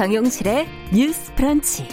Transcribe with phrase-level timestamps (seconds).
[0.00, 1.86] 정용실의 뉴스 프런치.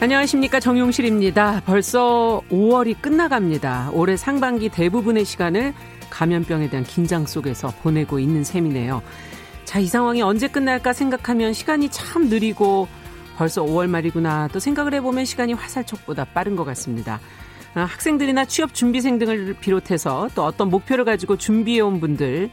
[0.00, 1.60] 안녕하십니까 정용실입니다.
[1.66, 3.90] 벌써 5월이 끝나갑니다.
[3.92, 5.74] 올해 상반기 대부분의 시간을
[6.08, 9.02] 감염병에 대한 긴장 속에서 보내고 있는 셈이네요.
[9.66, 12.88] 자, 이 상황이 언제 끝날까 생각하면 시간이 참 느리고
[13.36, 17.20] 벌써 5월 말이구나 또 생각을 해보면 시간이 화살촉보다 빠른 것 같습니다.
[17.74, 22.50] 아, 학생들이나 취업 준비생 등을 비롯해서 또 어떤 목표를 가지고 준비해온 분들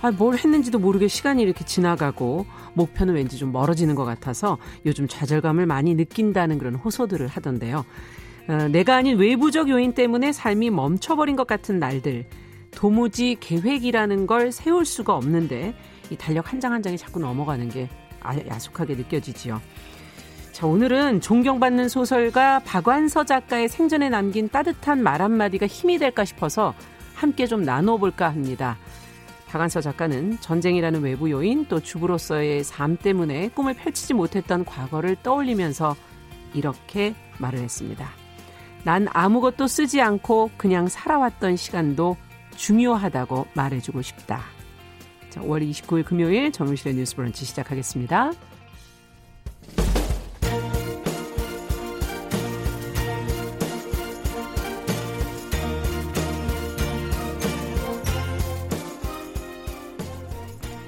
[0.00, 5.66] 아, 뭘 했는지도 모르게 시간이 이렇게 지나가고 목표는 왠지 좀 멀어지는 것 같아서 요즘 좌절감을
[5.66, 7.84] 많이 느낀다는 그런 호소들을 하던데요.
[8.48, 12.26] 어, 내가 아닌 외부적 요인 때문에 삶이 멈춰버린 것 같은 날들.
[12.70, 15.74] 도무지 계획이라는 걸 세울 수가 없는데
[16.10, 17.88] 이 달력 한 장 한 장이 자꾸 넘어가는 게
[18.22, 19.60] 아, 야속하게 느껴지지요.
[20.52, 26.74] 자, 오늘은 존경받는 소설가 박완서 작가의 생전에 남긴 따뜻한 말 한마디가 힘이 될까 싶어서
[27.14, 28.76] 함께 좀 나눠볼까 합니다.
[29.48, 35.96] 박완서 작가는 전쟁이라는 외부 요인 또 주부로서의 삶 때문에 꿈을 펼치지 못했던 과거를 떠올리면서
[36.54, 38.08] 이렇게 말을 했습니다.
[38.84, 42.16] 난 아무것도 쓰지 않고 그냥 살아왔던 시간도
[42.56, 44.42] 중요하다고 말해주고 싶다.
[45.30, 48.32] 자, 5월 29일 금요일 정용실의 뉴스 브런치 시작하겠습니다.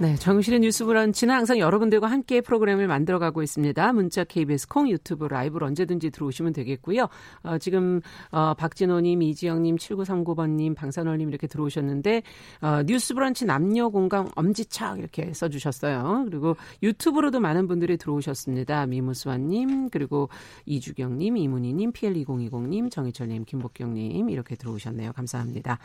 [0.00, 3.92] 네, 정실의 뉴스 브런치는 항상 여러분들과 함께 프로그램을 만들어가고 있습니다.
[3.92, 7.06] 문자 KBS 콩 유튜브 라이브로 언제든지 들어오시면 되겠고요.
[7.42, 8.00] 어, 지금
[8.30, 12.22] 어, 박진호님, 이지영님, 7939번님, 방산월님 이렇게 들어오셨는데
[12.62, 16.24] 어, 뉴스 브런치 남녀 공감 엄지척 이렇게 써주셨어요.
[16.30, 18.86] 그리고 유튜브로도 많은 분들이 들어오셨습니다.
[18.86, 20.30] 미무수아님, 그리고
[20.64, 25.12] 이주경님, 이문희님, PL2020님, 정희철님, 김복경님 이렇게 들어오셨네요.
[25.12, 25.78] 감사합니다.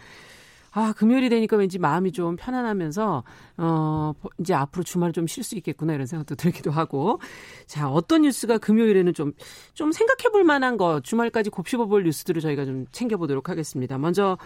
[0.78, 3.24] 아, 금요일이 되니까 왠지 마음이 좀 편안하면서,
[3.58, 6.36] 어, 이제 앞으로 주말을 좀쉴 수 있겠구나 이런 생각도
[6.68, 7.22] 들기도 하고.
[7.66, 9.32] 자, 어떤 뉴스가 금요일에는 좀,
[9.74, 13.98] 좀 생각해 볼 만한 거, 주말까지 곱씹어 볼 뉴스들을 저희가 좀 챙겨보도록 하겠습니다.
[13.98, 14.38] 먼저,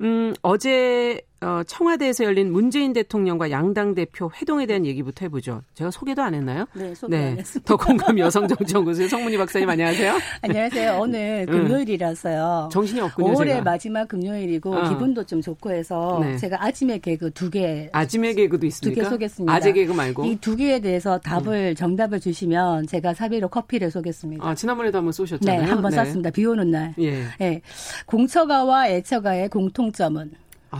[0.00, 5.62] 음, 어제 어, 청와대에서 열린 문재인 대통령과 양당 대표 회동에 대한 얘기부터 해보죠.
[5.74, 6.64] 제가 소개도 안 했나요?
[6.74, 7.30] 네, 소개 네.
[7.32, 7.68] 안 했습니다.
[7.68, 10.18] 더 공감 여성정치연구소의 성문희 박사님 안녕하세요.
[10.40, 10.98] 안녕하세요.
[10.98, 12.70] 오늘 금요일이라서요.
[12.72, 13.34] 정신이 없군요.
[13.34, 13.60] 5월의 제가.
[13.62, 14.88] 마지막 금요일이고 어.
[14.88, 16.36] 기분도 좀 좋고 해서 네.
[16.38, 17.90] 제가 아침에 개그 두 개.
[17.92, 19.02] 아침에 개그도 있습니까?
[19.02, 19.52] 두개 쏘겠습니다.
[19.52, 20.24] 아재 개그 말고.
[20.24, 21.74] 이 두 개에 대해서 답을 음.
[21.74, 24.46] 정답을 주시면 제가 사비로 커피를 쏘겠습니다.
[24.46, 25.60] 아, 지난번에도 한번 쏘셨잖아요.
[25.62, 26.04] 네, 한번 네.
[26.04, 26.30] 쐈습니다.
[26.30, 26.94] 비 오는 날.
[26.98, 27.24] 예.
[27.38, 27.60] 네.
[28.06, 30.30] 공처가와 애처가의 공통점은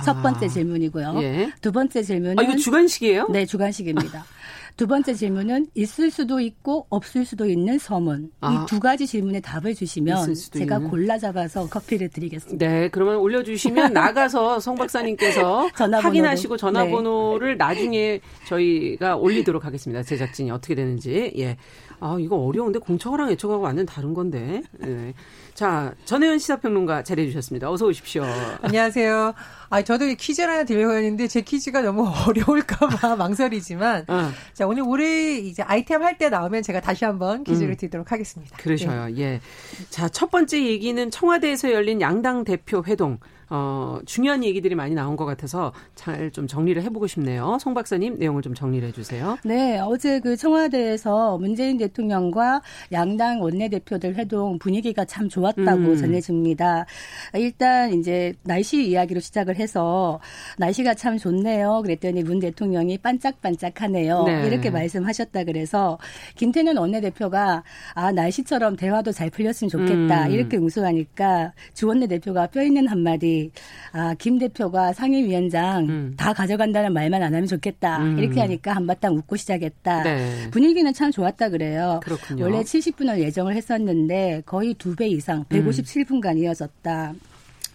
[0.05, 1.19] 첫 번째 질문이고요.
[1.23, 1.53] 예.
[1.61, 3.29] 두 번째 질문은 아, 이거 주관식이에요?
[3.31, 4.25] 네, 주관식입니다.
[4.77, 8.31] 두 번째 질문은 있을 수도 있고 없을 수도 있는 서문.
[8.43, 8.65] 아.
[8.65, 10.91] 이두 가지 질문에 답을 주시면 제가 있는.
[10.91, 12.67] 골라 잡아서 커피를 드리겠습니다.
[12.67, 17.65] 네, 그러면 올려 주시면 나가서 송 박사님께서 확인하시고 전화번호를 네.
[17.65, 20.03] 나중에 저희가 올리도록 하겠습니다.
[20.03, 21.33] 제작진이 어떻게 되는지.
[21.39, 21.57] 예.
[22.01, 24.62] 아, 이거 어려운데 공청어랑 애청하고 완전 다른 건데.
[24.79, 25.15] 네.
[25.55, 27.71] 자, 전혜연 시사평론가 자리해 주셨습니다.
[27.71, 28.25] 어서 오십시오.
[28.61, 29.34] 안녕하세요.
[29.71, 34.31] 아, 저도 퀴즈 하나 드리려고 했는데 제 퀴즈가 너무 어려울까봐 망설이지만 어.
[34.53, 37.77] 자, 오늘 우리 이제 아이템 할 때 나오면 제가 다시 한번 퀴즈를 음.
[37.77, 38.57] 드리도록 하겠습니다.
[38.57, 39.07] 그러셔요.
[39.07, 39.19] 네.
[39.21, 39.41] 예.
[39.91, 43.19] 자, 첫 번째 얘기는 청와대에서 열린 양당 대표 회동.
[43.49, 47.57] 어, 중요한 얘기들이 많이 나온 것 같아서 잘 좀 정리를 해보고 싶네요.
[47.61, 49.39] 송 박사님 내용을 좀 정리를 해주세요.
[49.45, 52.62] 네, 어제 그 청와대에서 문재인 대통령과
[52.93, 55.97] 양당 원내대표들 회동 분위기가 참 좋았다고 음.
[55.97, 56.84] 전해집니다.
[57.34, 60.21] 일단 이제 날씨 이야기로 시작을 해서
[60.59, 61.83] 날씨가 참 좋네요.
[61.83, 64.25] 그랬더니 문 대통령이 반짝반짝하네요.
[64.25, 64.47] 네.
[64.47, 65.98] 이렇게 말씀하셨다 그래서
[66.34, 67.63] 김태년 원내대표가
[67.95, 70.31] 아 날씨처럼 대화도 잘 풀렸으면 좋겠다 음.
[70.33, 73.35] 이렇게 응수하니까 주 원내 대표가 뼈 있는 한마디
[73.92, 76.15] 아, 김 대표가 상임위원장 음.
[76.16, 78.03] 다 가져간다는 말만 안 하면 좋겠다.
[78.03, 78.18] 음.
[78.18, 80.03] 이렇게 하니까 한바탕 웃고 시작했다.
[80.03, 80.50] 네.
[80.50, 82.00] 분위기는 참 좋았다 그래요.
[82.03, 82.44] 그렇군요.
[82.44, 87.12] 원래 70분을 예정을 했었는데 거의 두 배 이상 157분간 이어졌다.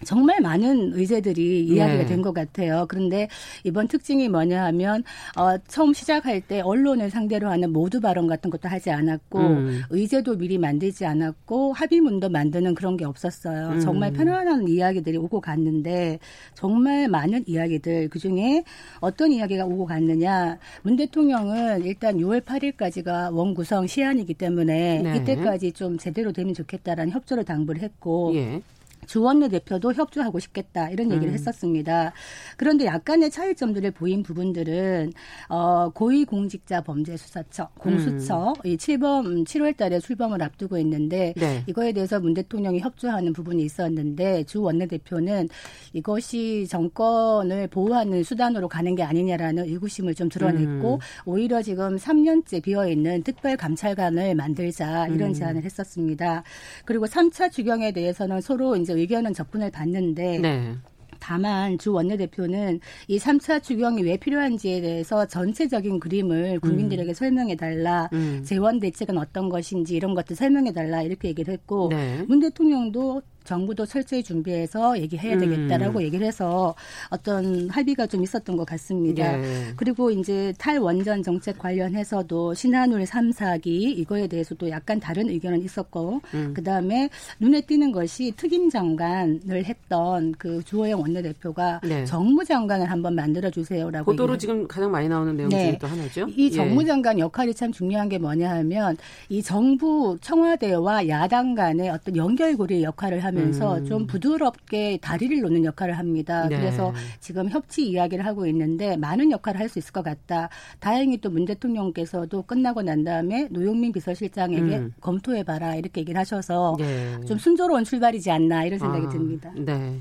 [0.04, 2.06] 정말 많은 의제들이 이야기가 네.
[2.06, 2.86] 된것 같아요.
[2.88, 3.28] 그런데
[3.64, 5.04] 이번 특징이 뭐냐 하면
[5.36, 9.82] 어, 처음 시작할 때 언론을 상대로 하는 모두 발언 같은 것도 하지 않았고 음.
[9.90, 13.70] 의제도 미리 만들지 않았고 합의문도 만드는 그런 게 없었어요.
[13.70, 13.80] 음.
[13.80, 16.18] 정말 편안한 이야기들이 오고 갔는데
[16.54, 18.64] 정말 많은 이야기들 그중에
[19.00, 25.16] 어떤 이야기가 오고 갔느냐 문 대통령은 일단 6월 8일까지가 원구성 시한이기 때문에 네.
[25.16, 28.62] 이때까지 좀 제대로 되면 좋겠다라는 협조를 당부를 했고 예.
[29.06, 31.34] 주원내 대표도 협조하고 싶겠다 이런 얘기를 음.
[31.34, 32.12] 했었습니다.
[32.56, 35.12] 그런데 약간의 차이점들을 보인 부분들은
[35.48, 38.54] 어 고위공직자 범죄수사처 공수처 음.
[38.64, 41.64] 이 7번 7월달에 출범을 앞두고 있는데 네.
[41.66, 45.48] 이거에 대해서 문 대통령이 협조하는 부분이 있었는데 주 원내 대표는
[45.92, 50.98] 이것이 정권을 보호하는 수단으로 가는 게 아니냐라는 의구심을 좀 드러냈고 음.
[51.26, 55.34] 오히려 지금 3년째 비어 있는 특별 감찰관을 만들자 이런 음.
[55.34, 56.44] 제안을 했었습니다.
[56.84, 60.74] 그리고 3차 추경에 대해서는 서로 이제 의견은 접근을 받는데 네.
[61.22, 67.14] 다만 주 원내대표는 이 3차 추경이 왜 필요한지에 대해서 전체적인 그림을 국민들에게 음.
[67.14, 68.08] 설명해 달라.
[68.12, 68.42] 음.
[68.44, 72.24] 재원 대책은 어떤 것인지 이런 것들 설명해 달라 이렇게 얘기를 했고 네.
[72.26, 76.04] 문 대통령도 정부도 철저히 준비해서 얘기해야 되겠다라고 음.
[76.04, 76.74] 얘기를 해서
[77.10, 79.38] 어떤 합의가 좀 있었던 것 같습니다.
[79.38, 79.72] 예.
[79.76, 86.54] 그리고 이제 탈원전 정책 관련해서도 신한울 3, 4기 이거에 대해서도 약간 다른 의견은 있었고 음.
[86.54, 87.08] 그다음에
[87.40, 92.04] 눈에 띄는 것이 특임 장관을 했던 그 주호영 원내대표가 네.
[92.04, 95.78] 정무장관을 한번 만들어 주세요라고 보도로 지금 가장 많이 나오는 내용 중에 네.
[95.78, 96.26] 또 하나죠.
[96.36, 96.50] 이 예.
[96.50, 98.96] 정무장관 역할이 참 중요한 게 뭐냐 하면
[99.28, 103.84] 이 정부 청와대와 야당 간의 어떤 연결고리 역할을 하면 하면서 음.
[103.84, 106.46] 좀 부드럽게 다리를 놓는 역할을 합니다.
[106.48, 106.56] 네.
[106.56, 110.50] 그래서 지금 협치 이야기를 하고 있는데 많은 역할을 할 수 있을 것 같다.
[110.80, 114.92] 다행히 또 문 대통령께서도 끝나고 난 다음에 노영민 비서실장에게 음.
[115.00, 117.18] 검토해봐라 이렇게 얘기를 하셔서 네.
[117.26, 119.50] 좀 순조로운 출발이지 않나 이런 생각이 아, 듭니다.
[119.56, 119.98] 네.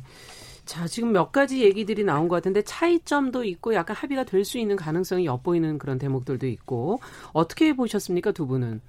[0.66, 4.76] 자, 지금 몇 가지 얘기들이 나온 것 같은데 차이점도 있고 약간 합의가 될 수 있는
[4.76, 7.00] 가능성이 엿보이는 그런 대목들도 있고
[7.34, 8.82] 어떻게 보셨습니까, 두 분은?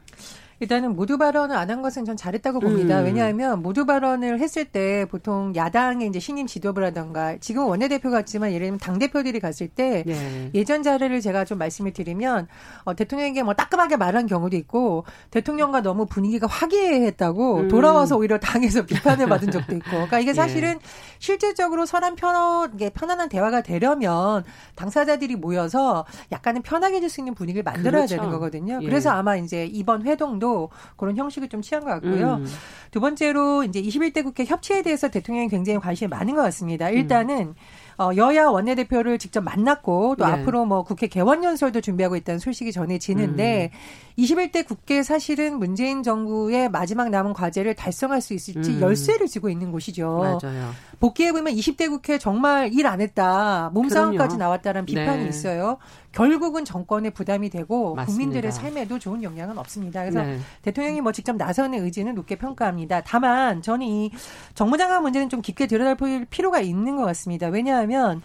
[0.62, 3.00] 일단은 모두 발언을 안 한 것은 전 잘했다고 봅니다.
[3.00, 3.06] 음.
[3.06, 8.78] 왜냐하면 모두 발언을 했을 때 보통 야당의 이제 신임 지도부라던가 지금 원내대표 같지만 예를 들면
[8.78, 10.50] 당대표들이 갔을 때 네.
[10.54, 12.46] 예전 자료를 제가 좀 말씀을 드리면
[12.84, 17.68] 어, 대통령에게 뭐 따끔하게 말한 경우도 있고 대통령과 너무 분위기가 화기애애했다고 음.
[17.68, 20.34] 돌아와서 오히려 당에서 비판을 받은 적도 있고 그러니까 이게 예.
[20.34, 20.78] 사실은 예.
[21.18, 24.44] 실질적으로 사람 편하게 편안한 대화가 되려면
[24.74, 28.16] 당사자들이 모여서 약간은 편하게 해줄 수 있는 분위기를 만들어야 그렇죠.
[28.16, 28.80] 되는 거거든요.
[28.82, 28.86] 예.
[28.86, 30.51] 그래서 아마 이제 이번 회동도
[30.96, 32.34] 그런 형식을 좀 취한 것 같고요.
[32.34, 32.46] 음.
[32.90, 36.90] 두 번째로 이제 21대 국회 협치에 대해서 대통령이 굉장히 관심이 많은 것 같습니다.
[36.90, 37.54] 일단은 음.
[37.98, 40.32] 어, 여야 원내대표를 직접 만났고 또 네.
[40.32, 43.78] 앞으로 뭐 국회 개원 연설도 준비하고 있다는 소식이 전해지는데 음.
[44.18, 48.80] 21대 국회 사실은 문재인 정부의 마지막 남은 과제를 달성할 수 있을지 음.
[48.80, 50.38] 열쇠를 쥐고 있는 곳이죠.
[50.42, 50.70] 맞아요.
[51.00, 53.70] 복귀해 보면 20대 국회 정말 일 안 했다.
[53.72, 55.28] 몸싸움까지 나왔다는 비판이 네.
[55.28, 55.78] 있어요.
[56.12, 58.12] 결국은 정권의 부담이 되고 맞습니다.
[58.12, 60.00] 국민들의 삶에도 좋은 영향은 없습니다.
[60.00, 60.38] 그래서 네.
[60.62, 63.02] 대통령이 뭐 직접 나서는 의지는 높게 평가합니다.
[63.02, 64.10] 다만 저는 이
[64.54, 67.46] 정무장관 문제는 좀 깊게 들여다볼 필요가 있는 것 같습니다.
[67.48, 68.20] 왜냐하면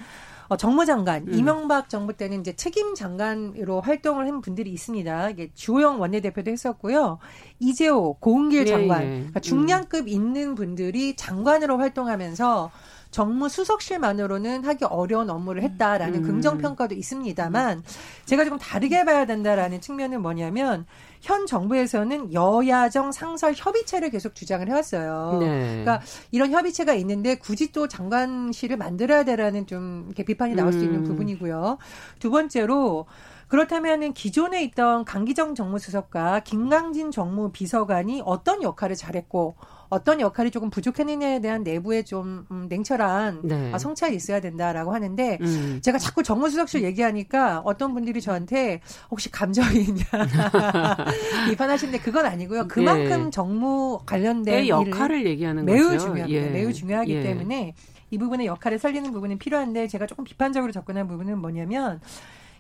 [0.50, 1.34] 어, 정무장관 음.
[1.34, 5.30] 이명박 정부 때는 이제 책임 장관으로 활동을 한 분들이 있습니다.
[5.30, 7.20] 이게 주호영 원내대표도 했었고요.
[7.60, 9.12] 이재호 고은길 예, 장관 예, 예.
[9.18, 10.08] 그러니까 중량급 음.
[10.08, 12.72] 있는 분들이 장관으로 활동하면서
[13.12, 16.24] 정무 수석실만으로는 하기 어려운 업무를 했다라는 음.
[16.24, 17.84] 긍정 평가도 있습니다만
[18.26, 20.86] 제가 조금 다르게 봐야 된다라는 측면은 뭐냐면
[21.22, 25.38] 현 정부에서는 여야정 상설 협의체를 계속 주장을 해왔어요.
[25.40, 25.84] 네.
[25.84, 26.02] 그러니까
[26.32, 31.04] 이런 협의체가 있는데 굳이 또 장관실을 만들어야 되라는 좀 이렇게 비판이 나올 수 있는 음.
[31.06, 31.78] 부분이고요.
[32.20, 33.08] 두 번째로
[33.48, 39.56] 그렇다면은 기존에 있던 강기정 정무수석과 김강진 정무비서관이 어떤 역할을 잘했고
[39.90, 43.72] 어떤 역할이 조금 부족했느냐에 대한 내부의 좀 음, 냉철한 네.
[43.74, 45.80] 아, 성찰이 있어야 된다라고 하는데 음.
[45.82, 50.04] 제가 자꾸 정무수석실 얘기하니까 어떤 분들이 저한테 혹시 감정이냐
[51.50, 52.68] 비판하시는데 그건 아니고요.
[52.68, 53.30] 그만큼 예.
[53.30, 56.00] 정무 관련된 역할을 얘기하는 매우 거죠.
[56.00, 56.30] 중요합니다.
[56.30, 56.50] 예.
[56.50, 57.24] 매우 중요하기 예.
[57.24, 57.74] 때문에
[58.10, 62.00] 이 부분의 역할을 살리는 부분은 필요한데 제가 조금 비판적으로 접근한 부분은 뭐냐면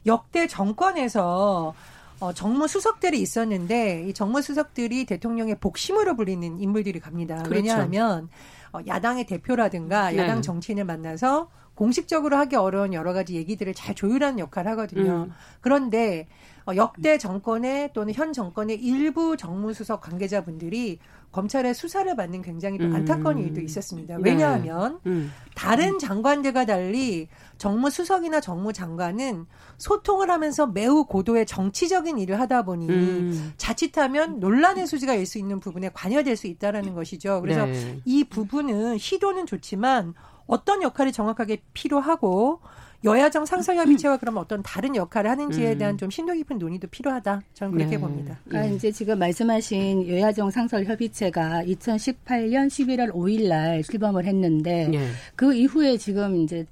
[0.06, 1.74] 역대 정권에서
[2.20, 7.36] 어, 정무 수석들이 있었는데 이 정무 수석들이 대통령의 복심으로 불리는 인물들이 갑니다.
[7.44, 7.56] 그렇죠.
[7.56, 8.30] 왜냐하면
[8.74, 10.18] 어, 야당의 대표라든가 네.
[10.18, 15.28] 야당 정치인을 만나서 공식적으로 하기 어려운 여러 가지 얘기들을 잘 조율하는 역할을 하거든요.
[15.28, 15.34] 음.
[15.62, 16.28] 그런데
[16.66, 21.00] 어, 역대 정권의 또는 현 정권의 일부 정무수석 관계자분들이
[21.32, 22.96] 검찰의 수사를 받는 굉장히 또 음.
[22.96, 23.44] 안타까운 음.
[23.44, 24.18] 일도 있었습니다.
[24.18, 24.22] 네.
[24.24, 25.12] 왜냐하면 네.
[25.12, 25.32] 음.
[25.56, 29.46] 다른 장관들과 달리 정무수석이나 정무장관은
[29.78, 33.54] 소통을 하면서 매우 고도의 정치적인 일을 하다 보니 음.
[33.58, 37.42] 자칫하면 논란의 소지가 일 수 있는 부분에 관여될 수 있다라는 것이죠.
[37.42, 38.00] 그래서 네.
[38.06, 40.14] 이 부분은 시도는 좋지만
[40.46, 42.62] 어떤 역할이 정확하게 필요하고
[43.04, 45.78] 여야정 상설협의체와 그러면 어떤 다른 역할을 하는지에 음.
[45.78, 47.42] 대한 좀 심도 깊은 논의도 필요하다.
[47.54, 48.02] 저는 그렇게 네.
[48.02, 48.40] 봅니다.
[48.46, 48.76] 그러니까 예.
[48.76, 55.08] 이제 지금 말씀하신 여야정 상설협의체가 2018년 11월 5일 날 출범을 했는데 예.
[55.36, 56.66] 그 이후에 지금 이제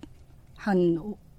[0.55, 0.97] 한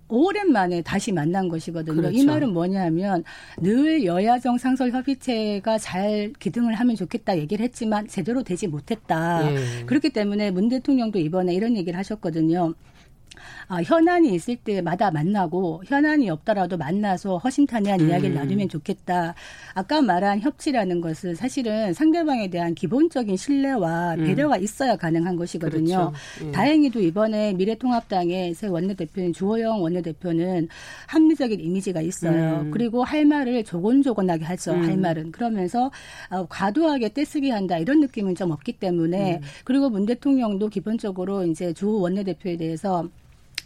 [0.09, 1.97] 오랜만에 다시 만난 것이거든요.
[1.97, 2.17] 그렇죠.
[2.17, 3.25] 이 말은 뭐냐면
[3.59, 9.53] 늘 여야정 상설 협의체가 잘 기등을 하면 좋겠다 얘기를 했지만 제대로 되지 못했다.
[9.53, 9.85] 예.
[9.85, 12.75] 그렇기 때문에 문 대통령도 이번에 이런 얘기를 하셨거든요.
[13.69, 18.09] 아, 현안이 있을 때마다 만나고 현안이 없더라도 만나서 허심탄회한 음.
[18.09, 19.35] 이야기를 나누면 좋겠다.
[19.75, 24.25] 아까 말한 협치라는 것은 사실은 상대방에 대한 기본적인 신뢰와 음.
[24.25, 24.63] 배려가 음.
[24.63, 26.13] 있어야 가능한 것이거든요.
[26.13, 26.47] 그렇죠.
[26.47, 26.53] 예.
[26.53, 30.69] 다행히도 이번에 미래통합당의 새 원내대표인 주호영 원내대표는
[31.09, 32.61] 합리적인 이미지가 있어요.
[32.61, 32.71] 음.
[32.71, 34.73] 그리고 할 말을 조곤조곤하게 하죠.
[34.73, 35.01] 할 음.
[35.01, 35.91] 말은 그러면서
[36.31, 39.41] 어, 과도하게 떼쓰기 한다 이런 느낌은 좀 없기 때문에 음.
[39.65, 43.09] 그리고 문 대통령도 기본적으로 이제 주 원내대표에 대해서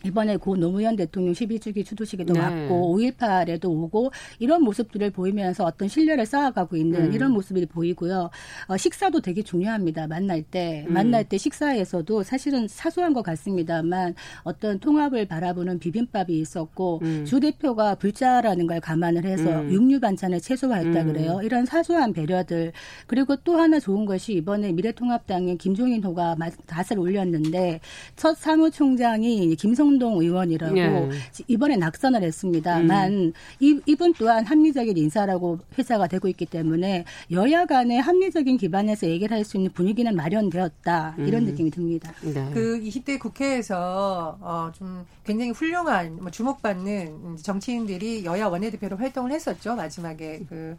[0.04, 2.40] 이번에 고 노무현 대통령 12주기 추도식에도 네.
[2.40, 7.12] 왔고 5.18에도 오고 이런 모습들을 보이면서 어떤 신뢰를 쌓아가고 있는 음.
[7.12, 8.30] 이런 모습이 보이고요.
[8.66, 10.06] 어, 식사도 되게 중요합니다.
[10.06, 10.84] 만날 때.
[10.88, 10.94] 음.
[10.94, 17.24] 만날 때 식사에서도 사실은 사소한 것 같습니다만 어떤 통합을 바라보는 비빔밥이 있었고 음.
[17.26, 19.70] 주 대표가 불자라는 걸 감안을 해서 음.
[19.70, 21.06] 육류 반찬을 최소화했다 음.
[21.06, 21.40] 그래요.
[21.42, 22.72] 이런 사소한 배려들
[23.06, 27.80] 그리고 또 하나 좋은 것이 이번에 미래통합당의 김종인 호가 닷을 올렸는데
[28.16, 31.08] 첫 사무총장이 김성 한동동 의원이라고 예.
[31.48, 33.32] 이번에 낙선을 했습니다만 음.
[33.58, 39.40] 이, 이분 또한 합리적인 인사라고 회사가 되고 있기 때문에 여야 간의 합리적인 기반에서 얘기를 할
[39.50, 41.46] 수 있는 분위기는 마련되었다 이런 음.
[41.46, 42.12] 느낌이 듭니다.
[42.22, 42.50] 네.
[42.52, 50.44] 그 20대 국회에서 어, 좀 굉장히 훌륭한 뭐 주목받는 정치인들이 여야 원내대표로 활동을 했었죠 마지막에
[50.48, 50.76] 그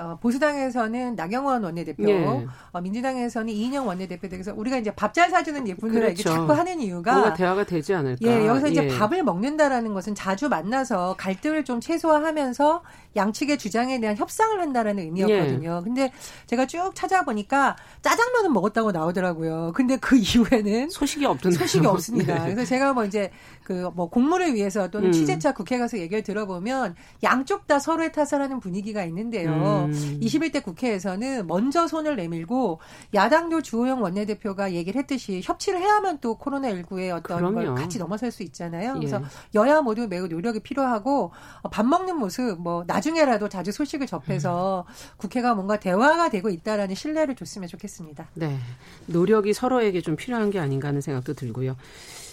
[0.00, 2.46] 어, 보수당에서는 나경원 원내대표, 예.
[2.72, 6.22] 어, 민주당에서는 이인영 원내대표 그래서 우리가 이제 밥 잘 사주는 예분으로 그렇죠.
[6.22, 8.18] 자꾸 하는 이유가 뭔가 대화가 되지 않을까.
[8.22, 8.88] 예, 여기서 이제 예.
[8.96, 12.82] 밥을 먹는다라는 것은 자주 만나서 갈등을 좀 최소화하면서
[13.16, 15.78] 양측의 주장에 대한 협상을 한다라는 의미였거든요.
[15.78, 15.84] 예.
[15.84, 16.12] 근데
[16.46, 19.72] 제가 쭉 찾아보니까 짜장면은 먹었다고 나오더라고요.
[19.74, 22.34] 근데 그 이후에는 소식이 없던 소식이 없습니다.
[22.44, 22.54] 네.
[22.54, 23.30] 그래서 제가 뭐 이제
[23.70, 25.12] 그 뭐 공무를 위해서 또는 음.
[25.12, 29.88] 취재차 국회 가서 얘기를 들어보면 양쪽 다 서로의 탓을 하는 분위기가 있는데요.
[29.88, 30.18] 음.
[30.20, 32.80] 21대 국회에서는 먼저 손을 내밀고
[33.14, 37.54] 야당도 주호영 원내대표가 얘기를 했듯이 협치를 해야만 또 코로나19의 어떤 그럼요.
[37.54, 38.94] 걸 같이 넘어설 수 있잖아요.
[38.94, 39.24] 그래서 예.
[39.54, 41.32] 여야 모두 매우 노력이 필요하고
[41.70, 44.92] 밥 먹는 모습 뭐 나중에라도 자주 소식을 접해서 음.
[45.16, 48.28] 국회가 뭔가 대화가 되고 있다라는 신뢰를 줬으면 좋겠습니다.
[48.34, 48.58] 네.
[49.06, 51.76] 노력이 서로에게 좀 필요한 게 아닌가 하는 생각도 들고요.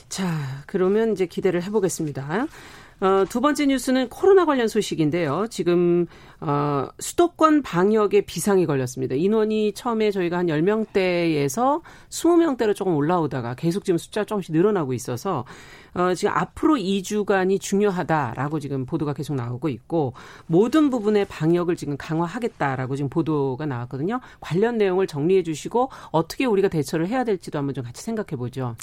[0.09, 2.47] 자, 그러면 이제 기대를 해보겠습니다.
[2.99, 5.45] 어, 두 번째 뉴스는 코로나 관련 소식인데요.
[5.51, 6.07] 지금
[6.39, 9.13] 어, 수도권 방역에 비상이 걸렸습니다.
[9.13, 15.45] 인원이 처음에 저희가 한 10명대에서 20명대로 조금 올라오다가 계속 지금 숫자가 조금씩 늘어나고 있어서
[15.93, 20.13] 어, 지금 앞으로 2주간이 중요하다라고 지금 보도가 계속 나오고 있고
[20.47, 24.21] 모든 부분의 방역을 지금 강화하겠다라고 지금 보도가 나왔거든요.
[24.39, 28.75] 관련 내용을 정리해 주시고 어떻게 우리가 대처를 해야 될지도 한번 좀 같이 생각해 보죠.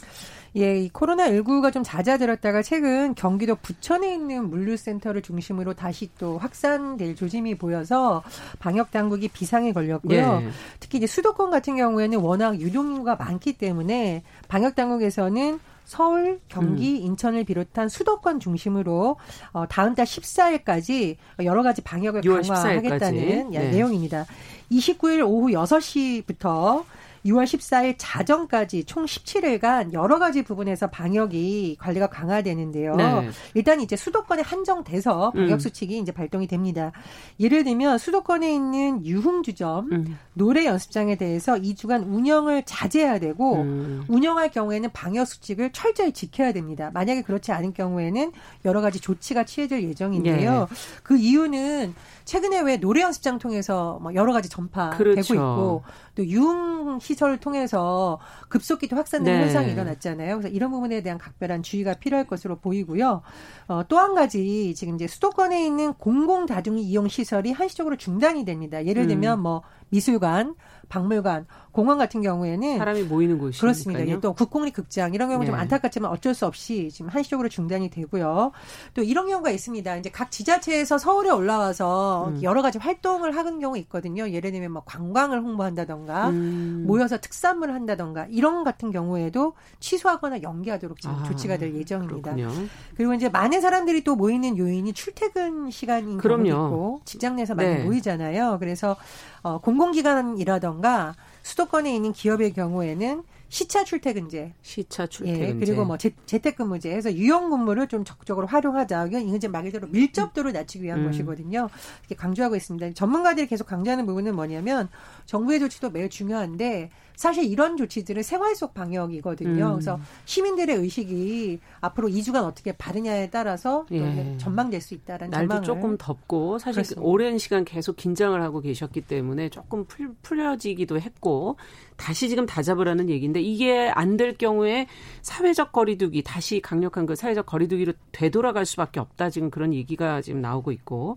[0.57, 7.57] 예, 이 코로나19가 좀 잦아들었다가 최근 경기도 부천에 있는 물류센터를 중심으로 다시 또 확산될 조짐이
[7.57, 8.23] 보여서
[8.61, 10.43] 방역 당국이 비상에 걸렸고요.
[10.43, 10.49] 예.
[10.79, 17.07] 특히 이제 수도권 같은 경우에는 워낙 유동인구가 많기 때문에 방역 당국에서는 서울, 경기, 음.
[17.07, 19.17] 인천을 비롯한 수도권 중심으로
[19.53, 23.71] 어, 다음 달 14일까지 여러 가지 방역을 강화하겠다는 네.
[23.71, 24.25] 내용입니다.
[24.71, 26.85] 29일 오후 6시부터
[27.25, 32.97] 6월 14일 자정까지 총 17일간 여러 가지 부분에서 방역이 관리가 강화되는데요.
[32.97, 33.31] 네.
[33.55, 35.59] 일단 이제 수도권에 한정돼서 방역 음.
[35.59, 36.03] 수칙이 음.
[36.03, 36.93] 이제 발동이 됩니다.
[37.41, 40.19] 예를 들면 수도권에 있는 유흥주점, 음.
[40.35, 44.05] 노래 연습장에 대해서 2주간 운영을 자제해야 되고 음.
[44.09, 46.91] 운영할 경우에는 방역 수칙을 철저히 지켜야 됩니다.
[46.93, 48.33] 만약에 그렇지 않은 경우에는
[48.65, 50.67] 여러 가지 조치가 취해질 예정인데요.
[50.69, 50.77] 네.
[51.03, 55.35] 그 이유는 최근에 왜 노래 연습장 통해서 뭐 여러 가지 전파되고 그렇죠.
[55.35, 55.83] 있고
[56.15, 59.45] 또 유흥 시설을 통해서 급속히 도 확산되는 네.
[59.47, 60.37] 현상이 일어났잖아요.
[60.37, 63.23] 그래서 이런 부분에 대한 각별한 주의가 필요할 것으로 보이고요.
[63.69, 68.85] 어, 또 한 가지 지금 이제 수도권에 있는 공공 다중 이용 시설이 한시적으로 중단이 됩니다.
[68.85, 69.43] 예를 들면 음.
[69.43, 70.55] 뭐 미술관,
[70.89, 74.21] 박물관, 공원 같은 경우에는 사람이 모이는 곳이 그렇습니다.
[74.21, 75.47] 또 국공립 극장 이런 경우 네.
[75.47, 78.53] 좀 안타깝지만 어쩔 수 없이 지금 한시적으로 중단이 되고요.
[78.95, 79.97] 또 이런 경우가 있습니다.
[79.97, 82.43] 이제 각 지자체에서 서울에 올라와서 음.
[82.45, 84.31] 여러 가지 활동을 하는 경우 있거든요.
[84.31, 86.85] 예를 들면 뭐 관광을 홍보한다던가 음.
[86.87, 92.35] 모여서 특산물을 한다던가 이런 같은 경우에도 취소하거나 연기하도록 지금 아, 조치가 될 예정입니다.
[92.35, 92.69] 그렇군요.
[92.97, 96.19] 그리고 이제 많은 사람들이 또 모이는 요인이 출퇴근 시간인.
[96.19, 97.85] 경우도 있고 직장 내에서 많이 네.
[97.85, 98.59] 모이잖아요.
[98.61, 98.97] 그래서
[99.43, 101.15] 어, 공공기관이라던가
[101.45, 107.51] 수도권에 있는 기업의 경우에는 시차 출퇴근제, 시차 출퇴근제, 예, 그리고 뭐 재, 택근무제 해서 유형
[107.51, 109.07] 근무를 좀 적극적으로 활용하자.
[109.07, 111.07] 이건 이제 말 그대로 밀접도를 낮추기 위한 음.
[111.07, 111.69] 것이거든요.
[112.01, 112.95] 이렇게 강조하고 있습니다.
[112.95, 114.89] 전문가들이 계속 강조하는 부분은 뭐냐면
[115.27, 119.67] 정부의 조치도 매우 중요한데 사실 이런 조치들은 생활 속 방역이거든요.
[119.67, 119.73] 음.
[119.75, 124.37] 그래서 시민들의 의식이 앞으로 2주간 어떻게 바르냐에 따라서 예.
[124.39, 127.03] 전망될 수 있다라는 날도 전망을 조금 덥고 사실 그렇습니다.
[127.07, 131.57] 오랜 시간 계속 긴장을 하고 계셨기 때문에 조금 풀, 풀려지기도 했고
[131.97, 134.87] 다시 지금 다잡으라는 얘기인데 이게 안 될 경우에
[135.23, 140.71] 사회적 거리두기 다시 강력한 그 사회적 거리두기로 되돌아갈 수밖에 없다 지금 그런 얘기가 지금 나오고
[140.71, 141.17] 있고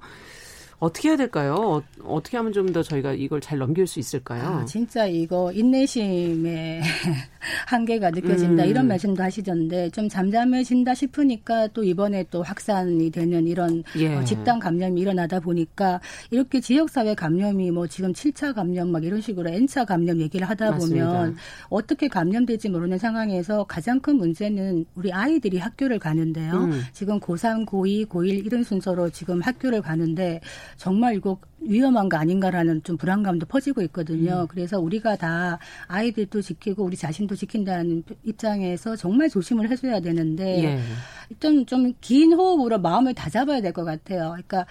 [0.80, 1.82] 어떻게 해야 될까요?
[2.04, 4.44] 어, 떻게 하면 좀 더 저희가 이걸 잘 넘길 수 있을까요?
[4.44, 6.82] 아, 진짜 이거 인내심의
[7.68, 8.70] 한계가 느껴진다 음.
[8.70, 14.16] 이런 말씀도 하시던데 좀 잠잠해진다 싶으니까 또 이번에 또 확산이 되는 이런 예.
[14.16, 19.50] 어, 집단 감염이 일어나다 보니까 이렇게 지역사회 감염이 뭐 지금 7차 감염 막 이런 식으로
[19.50, 21.06] N차 감염 얘기를 하다 맞습니다.
[21.08, 21.38] 보면
[21.70, 26.52] 어떻게 감염될지 모르는 상황에서 가장 큰 문제는 우리 아이들이 학교를 가는데요.
[26.54, 26.82] 음.
[26.92, 30.42] 지금 고3, 고2, 고1 이런 순서로 지금 학교를 가는데
[30.76, 34.42] 정말 이거 위험한 거 아닌가라는 좀 불안감도 퍼지고 있거든요.
[34.42, 34.48] 음.
[34.48, 40.80] 그래서 우리가 다 아이들도 지키고 우리 자신도 지킨다는 입장에서 정말 조심을 해줘야 되는데 예.
[41.30, 44.30] 일단 좀 긴 호흡으로 마음을 다 잡아야 될 것 같아요.
[44.30, 44.66] 그러니까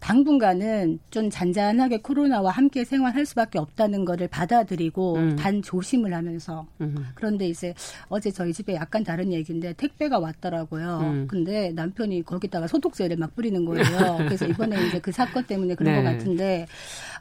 [0.00, 5.36] 당분간은 좀 잔잔하게 코로나와 함께 생활할 수밖에 없다는 거를 받아들이고 음.
[5.36, 7.06] 단 조심을 하면서 음.
[7.14, 7.74] 그런데 이제
[8.08, 11.00] 어제 저희 집에 약간 다른 얘기인데 택배가 왔더라고요.
[11.02, 11.26] 음.
[11.28, 13.84] 근데 남편이 거기다가 소독제를 막 뿌리는 거예요.
[14.26, 16.02] 그래서 이번에 이제 그 사건 때문에 그런 네.
[16.02, 16.66] 것 같은데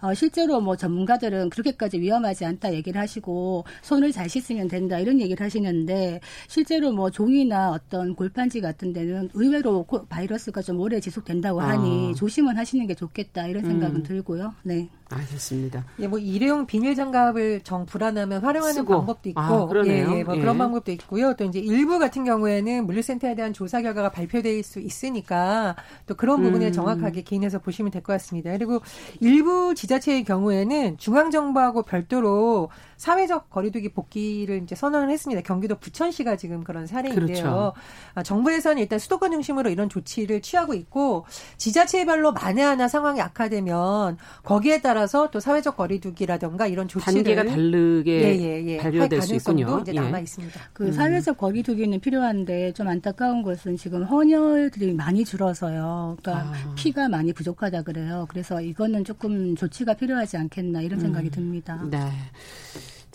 [0.02, 5.46] 어, 실제로 뭐 전문가들은 그렇게까지 위험하지 않다 얘기를 하시고 손을 잘 씻으면 된다 이런 얘기를
[5.46, 12.16] 하시는데 실제로 뭐 종이나 어떤 골판지 같은 데는 의외로 바이러스가 좀 오래 지속된다고 하니 아.
[12.16, 12.69] 조심은 하시.
[12.70, 14.04] 하시는 게 좋겠다 이런 생각은 음.
[14.04, 14.54] 들고요.
[14.64, 14.90] 네.
[15.12, 15.86] 알겠습니다.
[16.00, 18.94] 예, 뭐 일회용 비닐 장갑을 정 불안하면 활용하는 쓰고.
[18.98, 19.68] 방법도 있고, 아.
[19.86, 20.40] 예, 예, 뭐 예.
[20.40, 21.34] 그런 방법도 있고요.
[21.36, 25.76] 또 이제 일부 같은 경우에는 물류센터에 대한 조사 결과가 발표될 수 있으니까
[26.06, 26.72] 또 그런 부분을 음.
[26.72, 28.52] 정확하게 개인해서 보시면 될 것 같습니다.
[28.52, 28.82] 그리고
[29.20, 35.42] 일부 지자체의 경우에는 중앙 정부하고 별도로 사회적 거리두기 복귀를 이제 선언을 했습니다.
[35.42, 37.26] 경기도 부천시가 지금 그런 사례인데요.
[37.26, 37.74] 그렇죠.
[38.16, 41.26] 아, 정부에서는 일단 수도권 중심으로 이런 조치를 취하고 있고
[41.58, 48.12] 지자체별로 만에 하나 상황이 악화되면 거기에 따라 따라서 또 사회적 거리두기라든가 이런 조치를 단계가 다르게
[48.22, 48.78] 예, 예, 예.
[48.78, 49.80] 발효될 수 있군요.
[49.82, 50.00] 이제 예.
[50.02, 50.60] 남아 있습니다.
[50.74, 50.92] 그 음.
[50.92, 56.18] 사회적 거리두기는 필요한데 좀 안타까운 것은 지금 헌혈들이 많이 줄어서요.
[56.22, 56.74] 그러니까 아.
[56.76, 58.26] 피가 많이 부족하다 그래요.
[58.30, 61.32] 그래서 이거는 조금 조치가 필요하지 않겠나 이런 생각이 음.
[61.32, 61.82] 듭니다.
[61.90, 62.00] 네.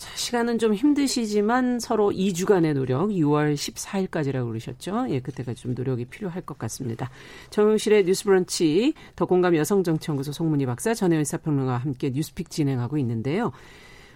[0.05, 5.07] 자, 시간은 좀 힘드시지만 서로 2주간의 노력, 6월 14일까지라고 그러셨죠?
[5.09, 7.09] 예, 그때까지 좀 노력이 필요할 것 같습니다.
[7.49, 13.51] 정용실의 뉴스 브런치, 더 공감 여성정치연구소 송문희 박사, 전혜연 사평론가와 함께 뉴스픽 진행하고 있는데요.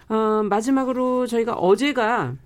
[0.08, 2.36] 어, 마지막으로 저희가 어제가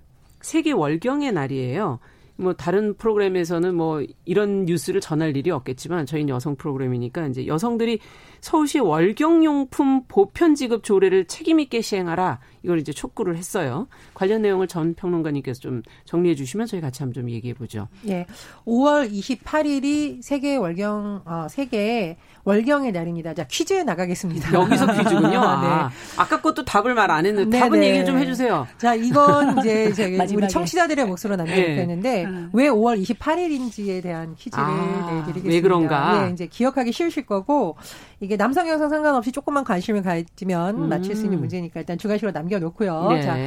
[0.41, 1.99] 세계 월경의 날이에요.
[2.37, 7.99] 뭐 다른 프로그램에서는 뭐 이런 뉴스를 전할 일이 없겠지만 저희는 여성 프로그램이니까 이제 여성들이
[8.41, 13.87] 서울시 월경용품 보편 지급 조례를 책임 있게 시행하라 이걸 이제 촉구를 했어요.
[14.15, 17.87] 관련 내용을 전 평론가님께서 좀 정리해 주시면 저희 같이 한번 좀 얘기해 보죠.
[18.07, 18.25] 예.
[18.65, 23.33] 5월 28일이 세계 월경 어 세계 월경의 날입니다.
[23.35, 24.53] 자, 퀴즈 나가겠습니다.
[24.53, 25.39] 여기서 퀴즈군요.
[25.41, 25.95] 아, 네.
[26.17, 27.83] 아까 것도 답을 말 안 했는데 답은.
[27.83, 28.67] 얘기를 좀 해주세요.
[28.79, 32.45] 자, 이건 이제 저기 우리 청취자들의 목소리로 남겨놓겠는데 네.
[32.51, 35.49] 왜 5월 28일인지에 대한 퀴즈를 아, 내드리겠습니다.
[35.49, 36.25] 왜 그런가?
[36.27, 37.77] 예, 이제 기억하기 쉬우실 거고
[38.19, 40.89] 이게 남성 여성 상관없이 조금만 관심을 가지면 음.
[40.89, 43.07] 맞출 수 있는 문제니까 일단 주관식으로 남겨놓고요.
[43.09, 43.21] 네.
[43.21, 43.37] 자,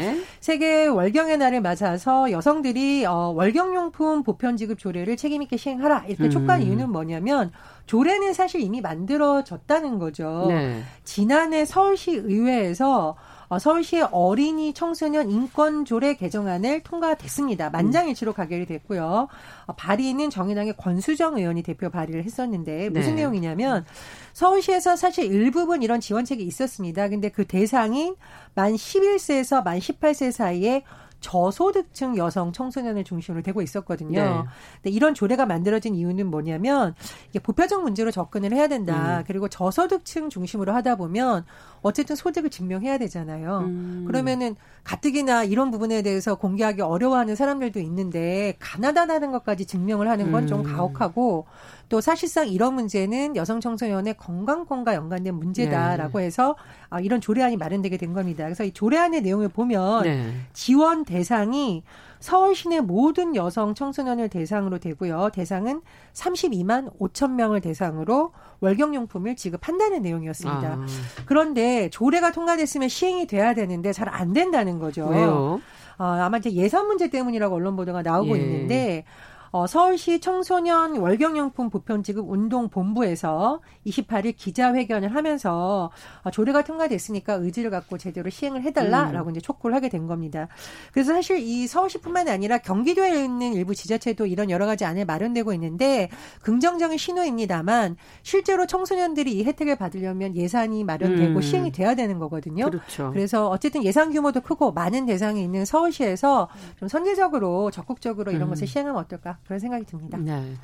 [0.40, 6.30] 세계 월경의 날을 맞아서 여성들이 어, 월경용품 보편 지급 조례를 책임 있게 시행하라 이렇게 음.
[6.30, 7.50] 촉구한 이유는 뭐냐면
[7.86, 10.46] 조례는 사실 이미 만들어졌다는 거죠.
[10.48, 10.82] 네.
[11.04, 17.70] 지난해 서울시 의회에서 어, 서울시의 어린이 청소년 인권 조례 개정안을 통과됐습니다.
[17.70, 19.28] 만장일치로 가결이 됐고요.
[19.66, 23.22] 어, 발의는 정의당의 권수정 의원이 대표 발의를 했었는데 무슨 네.
[23.22, 23.86] 내용이냐면
[24.34, 27.08] 서울시에서 사실 일부분 이런 지원책이 있었습니다.
[27.08, 28.14] 근데 그 대상이
[28.54, 30.84] 만 11세에서 만 18세 사이에
[31.20, 34.22] 저소득층 여성 청소년을 중심으로 되고 있었거든요.
[34.22, 34.42] 네.
[34.82, 36.94] 근데 이런 조례가 만들어진 이유는 뭐냐면
[37.30, 39.18] 이게 보편적 문제로 접근을 해야 된다.
[39.18, 39.24] 음.
[39.26, 41.44] 그리고 저소득층 중심으로 하다 보면
[41.82, 43.58] 어쨌든 소득을 증명해야 되잖아요.
[43.60, 44.04] 음.
[44.06, 50.64] 그러면은 가뜩이나 이런 부분에 대해서 공개하기 어려워하는 사람들도 있는데 가난하다는 것까지 증명을 하는 건좀 음.
[50.64, 51.46] 가혹하고
[51.88, 56.26] 또 사실상 이런 문제는 여성 청소년의 건강권과 연관된 문제다라고 네.
[56.26, 56.56] 해서
[56.90, 58.44] 아, 이런 조례안이 마련되게 된 겁니다.
[58.44, 60.32] 그래서 이 조례안의 내용을 보면 네.
[60.52, 61.82] 지원 대상이
[62.20, 65.30] 서울 시내 모든 여성 청소년을 대상으로 되고요.
[65.32, 65.82] 대상은
[66.14, 70.68] 32만 5천 명을 대상으로 월경용품을 지급한다는 내용이었습니다.
[70.68, 70.86] 아.
[71.26, 75.06] 그런데 조례가 통과됐으면 시행이 돼야 되는데 잘 안 된다는 거죠.
[75.06, 75.60] 왜요?
[75.98, 78.42] 어, 아마 이제 예산 문제 때문이라고 언론 보도가 나오고 예.
[78.42, 79.04] 있는데
[79.50, 85.90] 어, 서울시 청소년 월경용품 보편지급 운동본부에서 28일 기자회견을 하면서
[86.22, 89.30] 어, 조례가 통과됐으니까 의지를 갖고 제대로 시행을 해달라라고 음.
[89.30, 90.48] 이제 촉구를 하게 된 겁니다.
[90.92, 96.10] 그래서 사실 이 서울시뿐만 아니라 경기도에 있는 일부 지자체도 이런 여러 가지 안을 마련되고 있는데
[96.42, 101.40] 긍정적인 신호입니다만 실제로 청소년들이 이 혜택을 받으려면 예산이 마련되고 음.
[101.40, 102.66] 시행이 돼야 되는 거거든요.
[102.66, 103.10] 그렇죠.
[103.12, 108.50] 그래서 어쨌든 예산 규모도 크고 많은 대상이 있는 서울시에서 좀 선제적으로 적극적으로 이런 음.
[108.50, 110.18] 것을 시행하면 어떨까 그런 생각이 듭니다.
[110.18, 110.54] 네.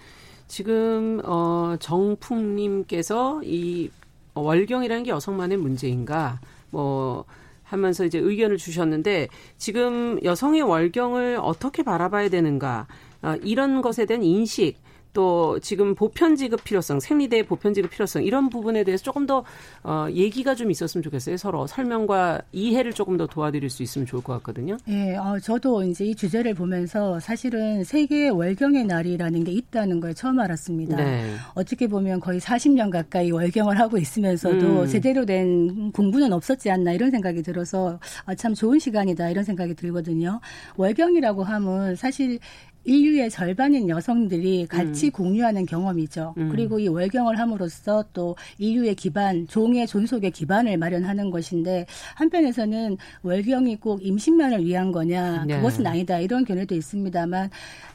[0.46, 3.90] 지금 어 정풍님께서 이
[4.34, 7.24] 월경이라는 게 여성만의 문제인가 뭐
[7.62, 12.86] 하면서 이제 의견을 주셨는데 지금 여성의 월경을 어떻게 바라봐야 되는가
[13.22, 14.76] 어, 이런 것에 대한 인식
[15.14, 19.44] 또 지금 보편 지급 필요성, 생리대 보편 지급 필요성 이런 부분에 대해서 조금 더
[19.82, 21.38] 어, 얘기가 좀 있었으면 좋겠어요.
[21.38, 24.76] 서로 설명과 이해를 조금 더 도와드릴 수 있으면 좋을 것 같거든요.
[24.88, 30.40] 예, 어, 저도 이제 이 주제를 보면서 사실은 세계 월경의 날이라는 게 있다는 걸 처음
[30.40, 30.96] 알았습니다.
[30.96, 31.34] 네.
[31.54, 34.86] 어떻게 보면 거의 40년 가까이 월경을 하고 있으면서도 음.
[34.88, 40.40] 제대로 된 공부는 없었지 않나 이런 생각이 들어서 아, 참 좋은 시간이다 이런 생각이 들거든요.
[40.76, 42.40] 월경이라고 하면 사실
[42.84, 45.10] 인류의 절반인 여성들이 같이 음.
[45.12, 46.34] 공유하는 경험이죠.
[46.36, 46.48] 음.
[46.50, 54.04] 그리고 이 월경을 함으로써 또 인류의 기반, 종의 존속의 기반을 마련하는 것인데 한편에서는 월경이 꼭
[54.04, 55.56] 임신만을 위한 거냐 네.
[55.56, 57.50] 그것은 아니다 이런 견해도 있습니다만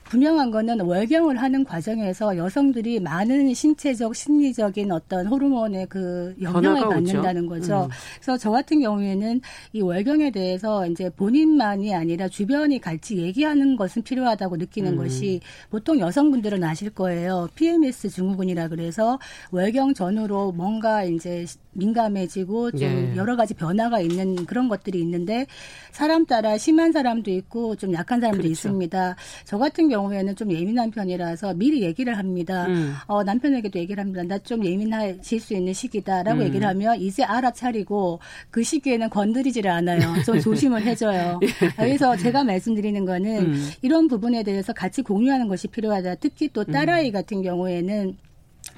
[0.10, 7.50] 분명한 거는 월경을 하는 과정에서 여성들이 많은 신체적, 심리적인 어떤 호르몬의 그 영향을 받는다는 오죠.
[7.50, 7.84] 거죠.
[7.84, 7.90] 음.
[8.16, 9.40] 그래서 저 같은 경우에는
[9.74, 14.98] 이 월경에 대해서 이제 본인만이 아니라 주변이 같이 얘기하는 것은 필요하다고 느끼는 음.
[14.98, 17.48] 것이 보통 여성분들은 아실 거예요.
[17.54, 19.20] PMS 증후군이라 그래서
[19.52, 21.46] 월경 전후로 뭔가 이제
[21.80, 23.16] 민감해지고 좀 예.
[23.16, 25.48] 여러 가지 변화가 있는 그런 것들이 있는데
[25.92, 28.52] 사람 따라 심한 사람도 있고 좀 약한 사람도 그렇죠.
[28.52, 29.16] 있습니다.
[29.46, 32.66] 저 같은 경우에는 좀 예민한 편이라서 미리 얘기를 합니다.
[32.68, 32.94] 음.
[33.08, 34.24] 어, 남편에게도 얘기를 합니다.
[34.24, 36.46] 나 좀 예민해질 수 있는 시기다라고 음.
[36.48, 40.00] 얘기를 하면 이제 알아차리고 그 시기에는 건드리지를 않아요.
[40.26, 41.40] 좀 조심을 해줘요.
[41.44, 41.70] 예.
[41.76, 43.70] 그래서 제가 말씀드리는 거는 음.
[43.84, 46.16] 이런 부분에 대해서 같이 공유하는 것이 필요하다.
[46.16, 47.14] 특히 또 딸아이 음.
[47.14, 48.18] 같은 경우에는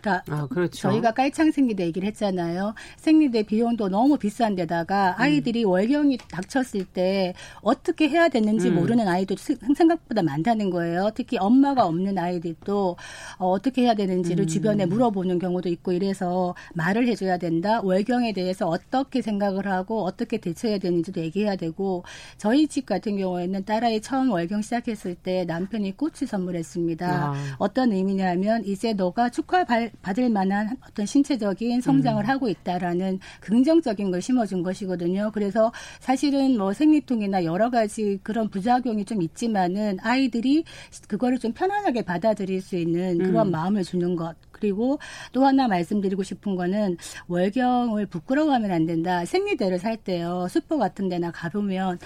[0.02, 0.90] 그러니까 아, 그렇죠.
[0.90, 2.74] 저희가 깔창 생리대 얘기를 했잖아요.
[2.98, 5.22] 생리대 비용도 너무 비싼데다가 음.
[5.22, 5.70] 아이들이 음.
[5.70, 8.76] 월경이 닥쳤을 때 어떻게 해야 되는지 음.
[8.76, 11.12] 모르는 아이도 생각보다 많다는 거예요.
[11.14, 12.98] 특히 엄마가 없는 아이들도
[13.38, 14.48] 어, 떻게 해야 되는지를 음.
[14.48, 17.82] 주변에 물어보는 경우도 있고 이래서 말을 해줘야 된다.
[17.82, 22.04] 월경에 대해서 어떻게 생각을 하고 어떻게 대처해야 되는지도 얘기해야 되고
[22.38, 27.08] 저희 집 같은 경우에는 딸아이 처음 월경 시작했을 때 남편이 꽃을 선물했습니다.
[27.08, 27.34] 아.
[27.60, 32.30] 어떤 의미냐면 이제 너가 축하 발 받을 만한 어떤 신체적인 성장을 음.
[32.30, 35.32] 하고 있다라는 긍정적인 걸 심어준 것이거든요.
[35.34, 40.64] 그래서 사실은 뭐 생리통이나 여러 가지 그런 부작용이 좀 있지만은 아이들이
[41.08, 43.52] 그거를 좀 편안하게 받아들일 수 있는 그런 음.
[43.52, 44.36] 마음을 주는 것.
[44.62, 45.00] 그리고
[45.34, 46.98] 또 하나 말씀드리고 싶은 거는
[47.28, 49.26] 월경을 부끄러워하면 안 된다.
[49.26, 50.48] 생리대를 살 때요.
[50.50, 51.98] 슈퍼 같은 데나 가보면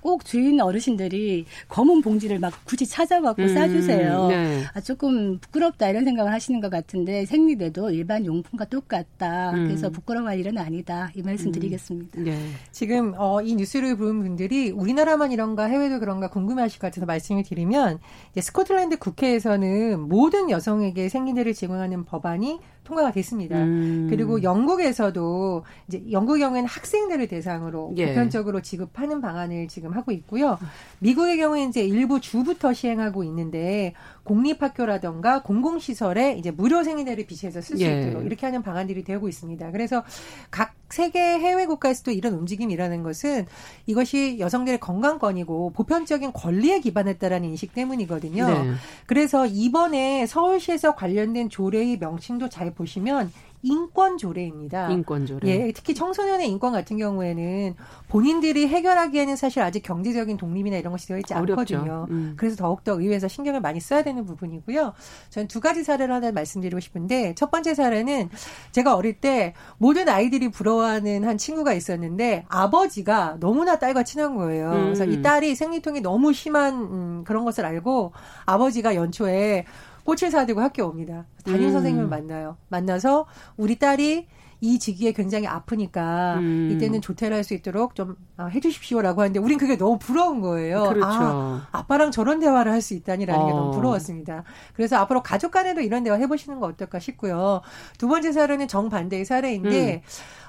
[0.00, 4.28] 꼭 주인 어르신들이 검은 봉지를 막 굳이 찾아갖고 음, 싸주세요.
[4.28, 4.62] 네.
[4.74, 9.52] 아, 조금 부끄럽다 이런 생각을 하시는 것 같은데 생리대도 일반 용품과 똑같다.
[9.52, 9.64] 음.
[9.64, 11.10] 그래서 부끄러워할 일은 아니다.
[11.14, 11.52] 이 말씀 음.
[11.52, 12.20] 드리겠습니다.
[12.20, 12.38] 네.
[12.70, 17.98] 지금 어, 이 뉴스를 본 분들이 우리나라만 이런가 해외도 그런가 궁금해하실 것 같아서 말씀을 드리면
[18.38, 23.56] 스코틀랜드 국회에서는 모든 여성에게 생리대를 제공하는 법안이 통과가 됐습니다.
[23.56, 24.06] 음.
[24.10, 28.08] 그리고 영국에서도 이제 영국 경우에는 학생들을 대상으로 예.
[28.08, 30.58] 보편적으로 지급하는 방안을 지금 하고 있고요.
[31.00, 33.94] 미국의 경우에 이제 일부 주부터 시행하고 있는데
[34.24, 38.02] 공립학교라던가 공공시설에 이제 무료 생리대를 비치해서 쓸수 예.
[38.02, 39.70] 있도록 이렇게 하는 방안들이 되고 있습니다.
[39.70, 40.04] 그래서
[40.50, 43.46] 각 세계 해외 국가에서도 이런 움직임이 일어나는 것은
[43.86, 48.46] 이것이 여성들의 건강권이고 보편적인 권리에 기반했다라는 인식 때문이거든요.
[48.46, 48.72] 네.
[49.06, 53.32] 그래서 이번에 서울시에서 관련된 조례의 명칭도 잘 보시면
[53.64, 54.90] 인권 조례입니다.
[54.90, 55.48] 인권 조례.
[55.48, 57.74] 예, 특히 청소년의 인권 같은 경우에는
[58.08, 61.76] 본인들이 해결하기에는 사실 아직 경제적인 독립이나 이런 것이 되어 있지 어렵죠.
[61.76, 62.06] 않거든요.
[62.10, 62.34] 음.
[62.36, 64.92] 그래서 더욱더 의회에서 신경을 많이 써야 되는 부분이고요.
[65.30, 68.28] 저는 두 가지 사례를 하나 말씀드리고 싶은데 첫 번째 사례는
[68.72, 74.72] 제가 어릴 때 모든 아이들이 부러워하는 한 친구가 있었는데 아버지가 너무나 딸과 친한 거예요.
[74.72, 74.84] 음.
[74.84, 78.12] 그래서 이 딸이 생리통이 너무 심한 음, 그런 것을 알고
[78.44, 79.64] 아버지가 연초에
[80.04, 81.26] 꽃을 사들고 학교 옵니다.
[81.44, 81.72] 담임 음.
[81.72, 82.56] 선생님을 만나요.
[82.68, 84.26] 만나서 우리 딸이
[84.60, 86.70] 이 지기에 굉장히 아프니까 음.
[86.72, 90.84] 이때는 조퇴를 할 수 있도록 좀 아, 해주십시오라고 하는데 우린 그게 너무 부러운 거예요.
[90.88, 91.06] 그렇죠.
[91.06, 93.46] 아, 아빠랑 저런 대화를 할 수 있다니라는 어.
[93.46, 93.70] 게 너무 어.
[93.72, 94.44] 부러웠습니다.
[94.74, 97.60] 그래서 앞으로 가족 간에도 이런 대화 해보시는 거 어떨까 싶고요.
[97.98, 100.00] 두 번째 사례는 정반대의 사례인데 음.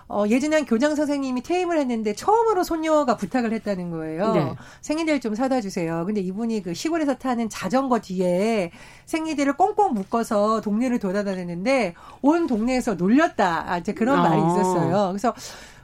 [0.07, 4.33] 어, 예전에 한 교장 선생님이 퇴임을 했는데 처음으로 손녀가 부탁을 했다는 거예요.
[4.33, 4.55] 네.
[4.81, 6.03] 생리대를 좀 사다 주세요.
[6.05, 8.71] 근데 이분이 그 시골에서 타는 자전거 뒤에
[9.05, 13.71] 생리대를 꽁꽁 묶어서 동네를 돌아다녔는데 온 동네에서 놀렸다.
[13.71, 14.23] 아, 이제 그런 어.
[14.23, 15.07] 말이 있었어요.
[15.09, 15.33] 그래서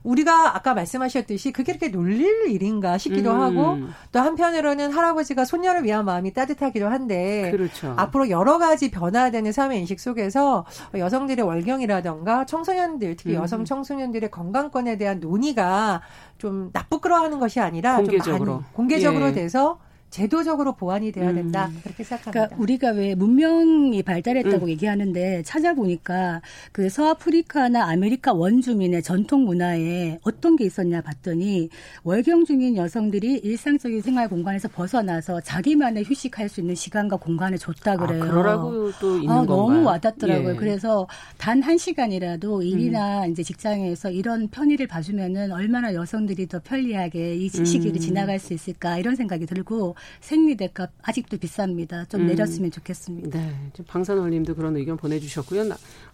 [0.03, 3.41] 우리가 아까 말씀하셨듯이 그게 그렇게 놀릴 일인가 싶기도 음.
[3.41, 3.77] 하고
[4.11, 7.93] 또 한편으로는 할아버지가 손녀를 위한 마음이 따뜻하기도 한데 그렇죠.
[7.97, 13.41] 앞으로 여러 가지 변화되는 사회 인식 속에서 여성들의 월경이라던가 청소년들 특히 음.
[13.41, 16.01] 여성 청소년들의 건강권에 대한 논의가
[16.37, 19.31] 좀 나쁘끄러워하는 것이 아니라 공개적으로 좀 많이 공개적으로 예.
[19.33, 19.79] 돼서
[20.11, 21.79] 제도적으로 보완이 돼야 된다 음.
[21.83, 22.31] 그렇게 생각합니다.
[22.31, 24.69] 그러니까 우리가 왜 문명이 발달했다고 음.
[24.69, 31.69] 얘기하는데 찾아보니까 그 서아프리카나 아메리카 원주민의 전통 문화에 어떤 게 있었냐 봤더니
[32.03, 37.97] 월경 중인 여성들이 일상적인 생활 공간에서 벗어나서 자기만의 휴식할 수 있는 시간과 공간을 줬다 아,
[37.97, 38.23] 그래요.
[38.23, 39.57] 아, 그러라고 또 있는 아, 건가요?
[39.57, 40.51] 너무 와닿더라고요.
[40.51, 40.55] 예.
[40.55, 43.31] 그래서 단 한 시간이라도 일이나 음.
[43.31, 47.99] 이제 직장에서 이런 편의를 봐주면은 얼마나 여성들이 더 편리하게 이 시기를 음.
[47.99, 52.09] 지나갈 수 있을까 이런 생각이 들고 생리대값 아직도 비쌉니다.
[52.09, 52.27] 좀 음.
[52.27, 53.39] 내렸으면 좋겠습니다.
[53.39, 53.53] 네.
[53.87, 55.61] 방산올님도 그런 의견 보내주셨고요.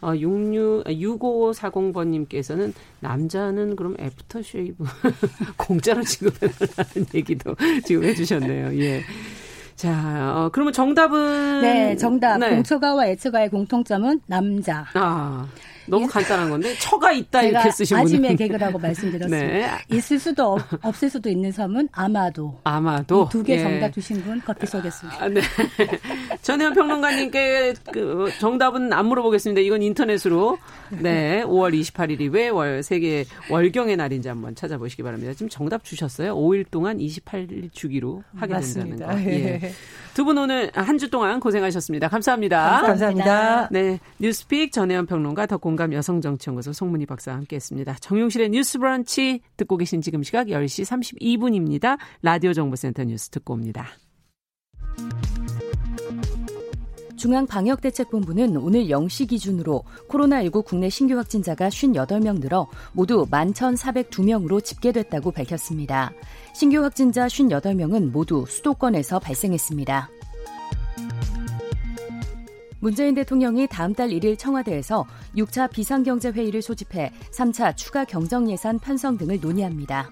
[0.01, 4.83] 어, 66, 6540번님께서는 남자는 그럼 애프터 쉐이브
[5.57, 8.79] 공짜로 지급해달라는 얘기도 지금 해주셨네요.
[8.79, 9.03] 예.
[9.75, 11.61] 자, 어, 그러면 정답은?
[11.61, 12.39] 네, 정답.
[12.39, 12.49] 네.
[12.49, 14.87] 공처가와 애처가의 공통점은 남자.
[14.93, 15.47] 아.
[15.87, 19.47] 너무 간단한 건데 처가 있다 이렇게 쓰신 분은 아침에 개그라고 말씀드렸습니다.
[19.87, 19.95] 네.
[19.95, 22.59] 있을 수도 없, 없을 수도 있는 섬은 아마도.
[22.63, 23.29] 아마도.
[23.29, 23.59] 두개 예.
[23.63, 25.23] 정답 주신 분 커피 쏘겠습니다.
[25.23, 25.41] 아, 네.
[26.41, 29.61] 전혜연 평론가님께 그 정답은 안 물어보겠습니다.
[29.61, 30.57] 이건 인터넷으로
[31.01, 35.33] 네 5월 28일이 왜 월 세계 월경의 날인지 한번 찾아보시기 바랍니다.
[35.33, 36.35] 지금 정답 주셨어요.
[36.35, 39.07] 5일 동안 28일 주기로 하게 맞습니다.
[39.15, 39.31] 된다는 거.
[39.31, 39.71] 예.
[40.17, 42.07] 두 분 오늘 한 주 동안 고생하셨습니다.
[42.07, 42.81] 감사합니다.
[42.81, 43.23] 감사합니다.
[43.23, 43.69] 감사합니다.
[43.69, 47.93] 네 뉴스픽 전혜연 평론가 더 공감 여성정치연구소 송문희 박사와 함께 했습니다.
[48.01, 51.99] 정용실의 뉴스 브런치 듣고 계신 지금 시각 10시 32분입니다.
[52.23, 53.89] 라디오 정보센터 뉴스 듣고 옵니다.
[57.17, 66.13] 중앙방역대책본부는 오늘 0시 기준으로 코로나19 국내 신규 확진자가 58명 늘어 모두 11,402명으로 집계됐다고 밝혔습니다.
[66.53, 70.09] 신규 확진자 58명은 모두 수도권에서 발생했습니다.
[72.79, 80.09] 문재인 대통령이 다음 달 1일 청와대에서 6차 비상경제회의를 소집해 3차 추가 경정예산 편성 등을 논의합니다.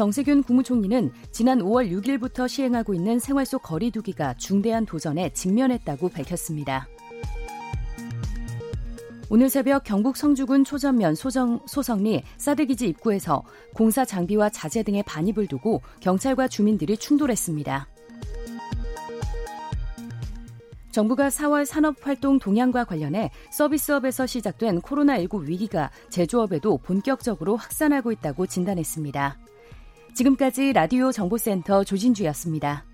[0.00, 6.88] 정세균 국무총리는 지난 5월 6일부터 시행하고 있는 생활 속 거리두기가 중대한 도전에 직면했다고 밝혔습니다.
[9.28, 15.82] 오늘 새벽 경북 성주군 초전면 소정, 소성리 사드기지 입구에서 공사 장비와 자재 등의 반입을 두고
[16.00, 17.86] 경찰과 주민들이 충돌했습니다.
[20.92, 29.49] 정부가 4월 산업활동 동향과 관련해 서비스업에서 시작된 코로나19 위기가 제조업에도 본격적으로 확산하고 있다고 진단했습니다.
[30.14, 32.84] 지금까지 라디오 정보센터 조진주였습니다.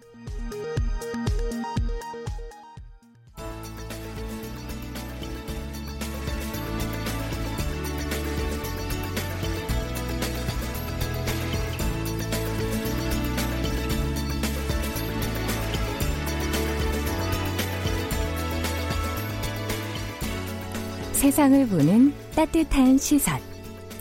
[21.27, 23.41] 세상을 보는 따뜻한 시선.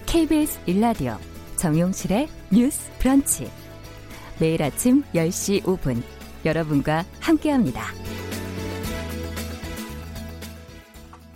[0.05, 1.17] KBS 일라디오
[1.55, 3.51] 정용실의 뉴스 브런치.
[4.39, 6.01] 매일 아침 10시 5분
[6.45, 7.83] 여러분과 함께합니다.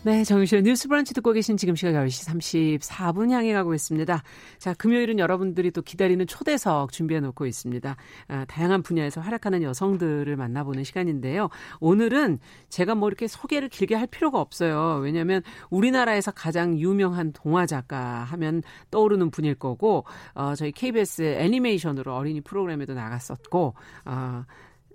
[0.01, 4.23] 네, 정유실의 뉴스 브런치 듣고 계신 지금 시각 10시 34분 향해 가고 있습니다.
[4.57, 7.97] 자, 금요일은 여러분들이 또 기다리는 초대석 준비해 놓고 있습니다.
[8.29, 11.49] 아, 다양한 분야에서 활약하는 여성들을 만나보는 시간인데요.
[11.81, 15.01] 오늘은 제가 뭐 이렇게 소개를 길게 할 필요가 없어요.
[15.03, 22.39] 왜냐하면 우리나라에서 가장 유명한 동화 작가 하면 떠오르는 분일 거고, 어, 저희 KBS 애니메이션으로 어린이
[22.39, 23.73] 프로그램에도 나갔었고,
[24.05, 24.45] 어,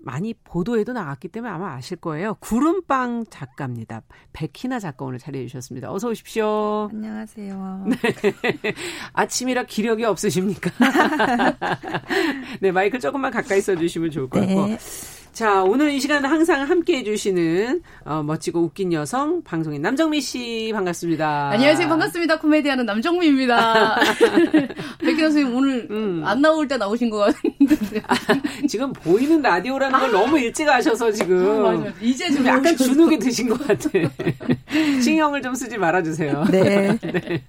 [0.05, 2.35] 많이 보도에도 나왔기 때문에 아마 아실 거예요.
[2.41, 4.03] 구름빵 작가입니다.
[4.33, 5.93] 백희나 작가 오늘 자리해 주셨습니다.
[5.93, 6.89] 어서 오십시오.
[6.93, 7.87] 안녕하세요.
[7.89, 7.97] 네.
[9.15, 10.71] 아침이라 기력이 없으십니까?
[12.61, 14.67] 네, 마이크 조금만 가까이 써 주시면 좋을 것 같고.
[14.67, 14.79] 네.
[15.35, 21.51] 자, 오늘 이 시간은 항상 함께 해주시는 어, 멋지고 웃긴 여성 방송인 남정미 씨 반갑습니다.
[21.51, 21.89] 안녕하세요.
[21.89, 22.39] 반갑습니다.
[22.39, 23.97] 코미디하는 남정미입니다.
[25.03, 26.23] 백기라 선생님 오늘 음.
[26.25, 28.01] 안 나올 때 나오신 것 같은데.
[28.07, 28.15] 아,
[28.69, 30.13] 지금 보이는 라디오라는 걸 아.
[30.13, 31.67] 너무 일찍 하셔서 지금.
[31.67, 31.93] 아, 맞아요.
[32.01, 33.91] 이제 좀 약간 주눅이 드신 것 같아.
[35.03, 36.45] 신경을 좀 쓰지 말아주세요.
[36.53, 36.97] 네.
[37.03, 37.43] 네.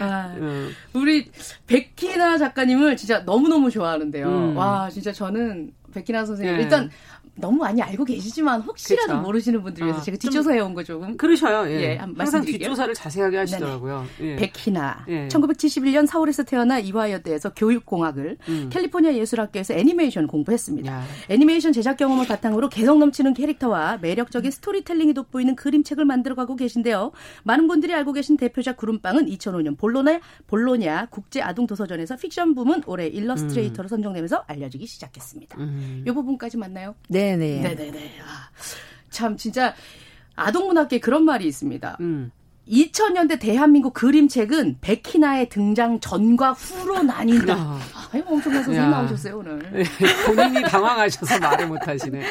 [0.00, 0.74] 아, 음.
[0.92, 1.30] 우리
[1.68, 4.26] 백희나 작가님을 진짜 너무너무 좋아하는데요.
[4.26, 4.56] 음.
[4.56, 6.62] 와, 진짜 저는 백희나 선생님 네.
[6.62, 6.90] 일단
[7.38, 9.20] 너무 많이 알고 계시지만 혹시라도 그쵸.
[9.22, 11.70] 모르시는 분들 위해서 아, 제가 뒷조사해 온 거 조금 그러셔요.
[11.70, 11.82] 예.
[11.82, 14.06] 예 항상 뒷조사를 자세하게 하시더라고요.
[14.20, 14.36] 예.
[14.36, 15.28] 백희나 예.
[15.28, 18.68] 1971년 서울에서 태어나 이화여대에서 교육공학을 음.
[18.72, 20.90] 캘리포니아 예술학교에서 애니메이션 공부했습니다.
[20.92, 21.02] 야.
[21.28, 27.12] 애니메이션 제작 경험을 바탕으로 개성 넘치는 캐릭터와 매력적인 스토리텔링이 돋보이는 그림책을 만들어가고 계신데요.
[27.44, 33.06] 많은 분들이 알고 계신 대표작 구름빵은 2005년 볼로냐 볼로냐 국제 아동 도서전에서 픽션 부문 올해
[33.06, 33.88] 일러스트레이터로 음.
[33.88, 35.58] 선정되면서 알려지기 시작했습니다.
[35.58, 36.04] 음.
[36.06, 36.94] 이 부분까지 맞나요?
[37.08, 37.25] 네.
[37.36, 37.60] 네네.
[37.74, 38.12] 네네네.
[38.22, 38.48] 아,
[39.10, 39.74] 참 진짜
[40.36, 41.96] 아동문학계 그런 말이 있습니다.
[42.00, 42.30] 음.
[42.68, 47.54] 2000년대 대한민국 그림책은 백희나의 등장 전과 후로 나뉜다.
[47.54, 47.80] 아,
[48.12, 49.58] 아유, 엄청난 선생님 나오셨어요, 오늘.
[49.72, 49.84] 네,
[50.26, 52.22] 본인이 당황하셔서 말을 못하시네.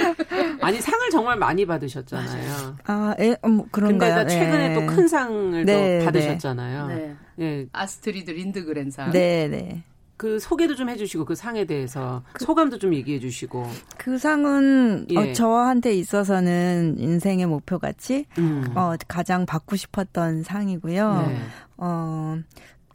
[0.61, 2.77] 아니, 상을 정말 많이 받으셨잖아요.
[2.83, 4.25] 아, 에, 어, 뭐, 그런가요?
[4.25, 4.73] 그러니까 최근에 네.
[4.73, 6.87] 또큰 상을 네, 또 받으셨잖아요.
[6.87, 7.15] 네.
[7.35, 7.65] 네.
[7.71, 9.11] 아스트리드 린드그렌상.
[9.11, 9.83] 네, 네.
[10.17, 15.17] 그 소개도 좀 해주시고 그 상에 대해서 그, 소감도 좀 얘기해 주시고 그 상은 예.
[15.17, 18.65] 어, 저한테 있어서는 인생의 목표 같이 음.
[18.75, 21.25] 어, 가장 받고 싶었던 상이고요.
[21.27, 21.37] 네.
[21.77, 22.37] 어.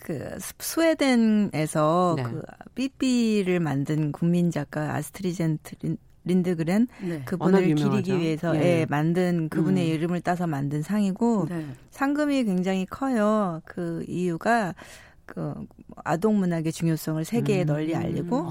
[0.02, 2.22] 그 스웨덴에서 네.
[2.22, 2.42] 그
[2.74, 5.76] 삐삐를 만든 국민 작가 아스트리젠트
[6.24, 7.22] 린드그렌 네.
[7.24, 8.60] 그분을 기리기 위해서 예.
[8.60, 9.94] 예, 만든 그분의 음.
[9.94, 11.66] 이름을 따서 만든 상이고 네.
[11.90, 13.60] 상금이 굉장히 커요.
[13.64, 14.74] 그 이유가
[15.30, 15.54] 그
[16.04, 17.66] 아동 문학의 중요성을 세계에 음.
[17.66, 18.48] 널리 알리고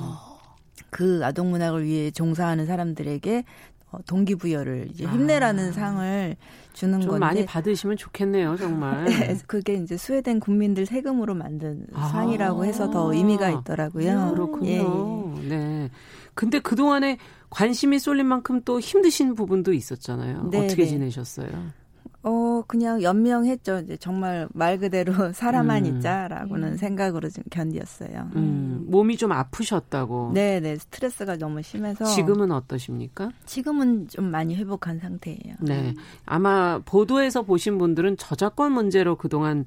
[0.89, 3.43] 그 아동 문학을 위해 종사하는 사람들에게
[3.91, 5.71] 어, 동기부여를 이제 힘내라는 아.
[5.73, 6.35] 상을
[6.73, 9.03] 주는 좀 건데 많이 받으시면 좋겠네요, 정말.
[9.09, 12.07] 네, 그게 이제 스웨덴 국민들 세금으로 만든 아.
[12.07, 14.31] 상이라고 해서 더 의미가 있더라고요.
[14.31, 15.33] 그렇군요.
[15.37, 15.49] 예, 예.
[15.49, 15.89] 네.
[16.33, 17.17] 근데 그 동안에
[17.49, 20.49] 관심이 쏠린 만큼 또 힘드신 부분도 있었잖아요.
[20.51, 20.89] 네, 어떻게 네.
[20.89, 21.49] 지내셨어요?
[22.21, 23.79] 어, 그냥 연명했죠.
[23.79, 25.97] 이제 정말 말 그대로 사람만 음.
[25.97, 26.77] 있자라고는 음.
[26.77, 28.31] 생각으로 좀 견디었어요.
[28.35, 28.85] 음.
[28.87, 30.31] 몸이 좀 아프셨다고.
[30.33, 30.75] 네, 네.
[30.75, 32.05] 스트레스가 너무 심해서.
[32.05, 33.31] 지금은 어떠십니까?
[33.45, 35.55] 지금은 좀 많이 회복한 상태예요.
[35.61, 35.93] 네.
[36.25, 39.65] 아마 보도에서 보신 분들은 저작권 문제로 그동안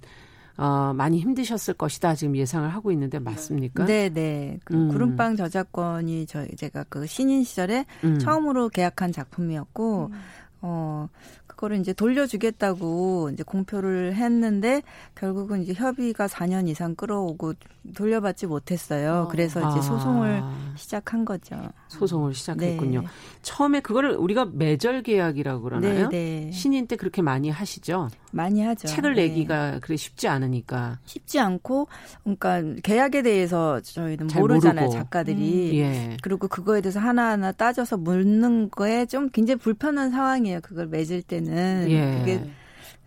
[0.59, 3.87] 어, 많이 힘드셨을 것이다 지금 예상을 하고 있는데 맞습니까?
[3.87, 4.59] 네, 네.
[4.65, 4.89] 그 음.
[4.89, 8.19] 구름빵 저작권이 저 제가 그 신인 시절에 음.
[8.19, 10.21] 처음으로 계약한 작품이었고 음.
[10.61, 11.09] 어
[11.63, 14.83] 그거를 이제 돌려주겠다고 이제 공표를 했는데
[15.15, 17.55] 결국은 이제 협의가 4년 이상 끌어오고
[17.95, 19.27] 돌려받지 못했어요.
[19.27, 19.29] 어.
[19.29, 19.83] 그래서 이제 아.
[19.83, 20.43] 소송을
[20.77, 21.57] 시작한 거죠.
[21.89, 23.03] 소송을 시작했군요.
[23.03, 23.07] 네.
[23.43, 26.09] 처음에 그거를 우리가 매절 계약이라고 그러나요?
[26.09, 26.51] 네, 네.
[26.53, 28.09] 신인 때 그렇게 많이 하시죠?
[28.33, 28.89] 많이 하죠.
[28.89, 29.29] 책을 네.
[29.29, 30.99] 내기가 그래 쉽지 않으니까.
[31.05, 31.89] 쉽지 않고
[32.25, 35.03] 그러니까 계약에 대해서 저희는 모르잖아요, 모르고.
[35.05, 35.71] 작가들이.
[35.71, 36.17] 음, 예.
[36.23, 40.61] 그리고 그거에 대해서 하나하나 따져서 묻는 거에 좀 굉장히 불편한 상황이에요.
[40.63, 41.52] 그걸 맺을 때는.
[41.53, 42.15] 예.
[42.19, 42.41] 그게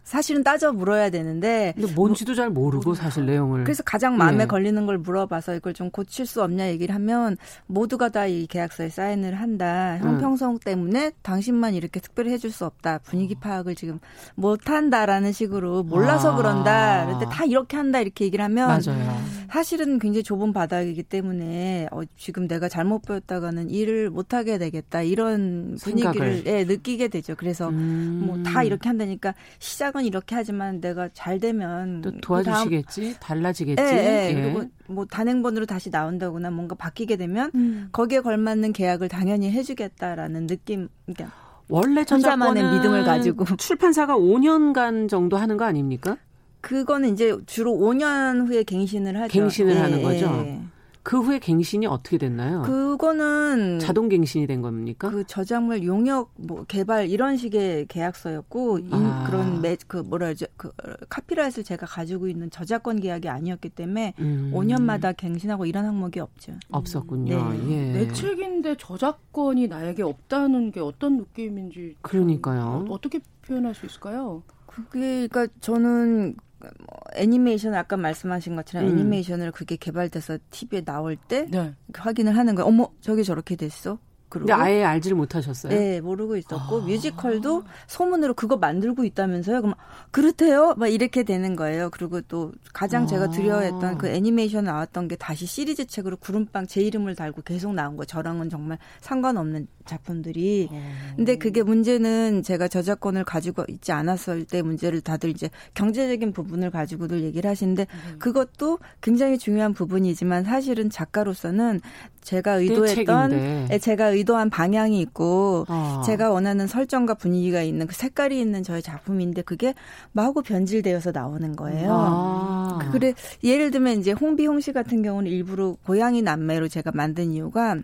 [0.06, 4.48] 사실은 따져 물어야 되는데 근데 뭔지도 잘 모르고 사실 내용을 그래서 가장 마음에 예.
[4.48, 7.38] 걸리는 걸 물어봐서 이걸 좀 고칠 수 없냐 얘기를 하면
[7.68, 10.60] 모두가 다 이 계약서에 사인을 한다 형평성 음.
[10.64, 14.00] 때문에 당신만 이렇게 특별히 해줄 수 없다 분위기 파악을 지금
[14.36, 16.36] 못한다라는 식으로 몰라서 아.
[16.36, 19.22] 그런다 그런데 다 이렇게 한다 이렇게 얘기를 하면 맞아요.
[19.52, 26.44] 사실은 굉장히 좁은 바닥이기 때문에 어, 지금 내가 잘못 보였다가는 일을 못하게 되겠다 이런 분위기를
[26.46, 28.24] 예, 느끼게 되죠 그래서 음.
[28.28, 33.82] 뭐다 이렇게 한다니까 시작 시작은 이렇게 하지만 내가 잘 되면 또 도와주시겠지, 다음, 달라지겠지.
[33.82, 34.30] 예, 예.
[34.30, 34.34] 예.
[34.34, 37.90] 그리고 뭐 단행본으로 다시 나온다거나 뭔가 바뀌게 되면 음.
[37.92, 40.90] 거기에 걸맞는 계약을 당연히 해주겠다라는 느낌.
[41.06, 41.36] 그러니까
[41.70, 46.18] 원래 저자만의 믿음을 가지고 출판사가 5년간 정도 하는 거 아닙니까?
[46.62, 49.32] 그거는 이제 주로 5년 후에 갱신을 하죠.
[49.32, 50.62] 갱신을 예, 하는 거죠.
[51.06, 51.10] 예.
[51.10, 52.64] 그 후에 갱신이 어떻게 됐나요?
[52.64, 55.10] 그거는 자동 갱신이 된 겁니까?
[55.10, 59.24] 그 저작물 용역 뭐 개발 이런 식의 계약서였고 아.
[59.28, 60.48] 그런 매, 그 뭐라 그러죠?
[60.58, 60.72] 그
[61.10, 64.52] 카피라이트를 제가 가지고 있는 저작권 계약이 아니었기 때문에 음.
[64.54, 66.54] 5년마다 갱신하고 이런 항목이 없죠.
[66.72, 67.50] 없었군요.
[67.52, 67.70] 네.
[67.70, 67.94] 예.
[67.94, 72.88] 내 책인데 저작권이 나에게 없다는 게 어떤 느낌인지 그러니까요.
[72.90, 74.42] 어떻게 표현할 수 있을까요?
[74.66, 78.92] 그게 그러니까 저는 뭐 애니메이션 아까 말씀하신 것처럼 음.
[78.94, 81.74] 애니메이션을 그게 개발돼서 TV에 나올 때 네.
[81.94, 82.68] 확인을 하는 거예요.
[82.68, 84.00] 어머 저게 저렇게 됐어.
[84.28, 85.72] 그리고 아예 알지를 못하셨어요?
[85.72, 86.86] 네, 모르고 있었고 아.
[86.86, 89.62] 뮤지컬도 소문으로 그거 만들고 있다면서요?
[89.62, 89.76] 그럼
[90.12, 90.74] 그렇대요?
[90.78, 91.90] 막 이렇게 되는 거예요.
[91.92, 93.06] 그리고 또 가장 아.
[93.06, 97.96] 제가 두려워했던 그 애니메이션 나왔던 게 다시 시리즈 책으로 구름빵 제 이름을 달고 계속 나온
[97.96, 98.04] 거.
[98.04, 100.68] 저랑은 정말 상관없는 작품들이.
[100.72, 100.82] 어.
[101.16, 107.24] 근데 그게 문제는 제가 저작권을 가지고 있지 않았을 때 문제를 다들 이제 경제적인 부분을 가지고들
[107.24, 108.20] 얘기를 하시는데 음.
[108.20, 111.82] 그것도 굉장히 중요한 부분이지만 사실은 작가로서는
[112.22, 113.30] 제가 의도했던
[113.70, 116.02] 네, 제가 의도한 방향이 있고 어.
[116.06, 119.76] 제가 원하는 설정과 분위기가 있는 그 색깔이 있는 저의 작품인데 그게
[120.12, 121.90] 마구 변질되어서 나오는 거예요.
[121.92, 122.80] 아.
[122.92, 123.14] 그래
[123.44, 127.78] 예를 들면 이제 홍비홍 씨 같은 경우는 일부러 고양이 남매로 제가 만든 이유가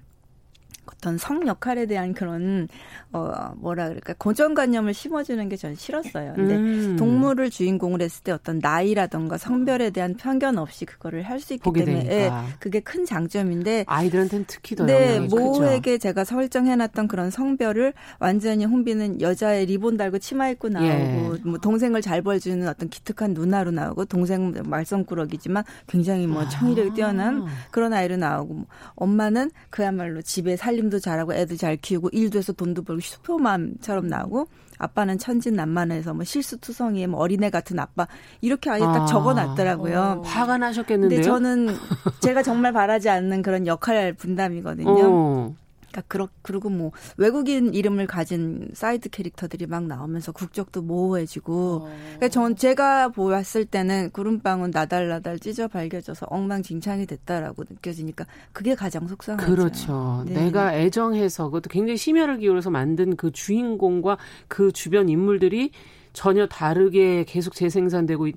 [1.02, 2.68] 어떤 성 역할에 대한 그런
[3.12, 6.34] 어 뭐라 그럴까 고정관념을 심어주는 게 전 싫었어요.
[6.36, 6.96] 근데 음.
[6.98, 12.06] 동물을 주인공으로 했을 때 어떤 나이라던가 성별에 대한 편견 없이 그거를 할 수 있기 때문에
[12.10, 19.22] 예, 그게 큰 장점인데 아이들한테는 특히 더 네, 모에게 제가 설정해놨던 그런 성별을 완전히 홍비는
[19.22, 21.40] 여자의 리본 달고 치마 입고 나오고 예.
[21.44, 27.92] 뭐 동생을 잘 벌주는 어떤 기특한 누나로 나오고 동생 말썽꾸러기지만 굉장히 뭐 청이력이 뛰어난 그런
[27.94, 32.84] 아이로 나오고 뭐 엄마는 그야말로 집에 살림 도 잘하고 애도 잘 키우고 일도 해서 돈도
[32.84, 38.08] 벌고 슈퍼맘처럼 나오고 아빠는 천진난만해서 뭐 실수투성이에 뭐 어린애 같은 아빠
[38.42, 39.06] 이렇게 아예 딱 아.
[39.06, 40.00] 적어놨더라고요.
[40.00, 41.18] 어, 화가 나셨겠는데요.
[41.18, 41.76] 근데 저는
[42.20, 44.90] 제가 정말 바라지 않는 그런 역할 분담이거든요.
[45.10, 45.56] 어.
[45.92, 51.82] 그러니까 그러, 그리고 뭐 외국인 이름을 가진 사이드 캐릭터들이 막 나오면서 국적도 모호해지고.
[51.84, 51.96] 어.
[52.16, 59.46] 그러니까 전 제가 보았을 때는 구름빵은 나달나달 찢어발겨져서 엉망진창이 됐다라고 느껴지니까 그게 가장 속상하죠.
[59.46, 60.24] 그렇죠.
[60.26, 60.46] 네.
[60.46, 64.18] 내가 애정해서 그것도 굉장히 심혈을 기울여서 만든 그 주인공과
[64.48, 65.72] 그 주변 인물들이
[66.14, 68.36] 전혀 다르게 계속 재생산되고 있,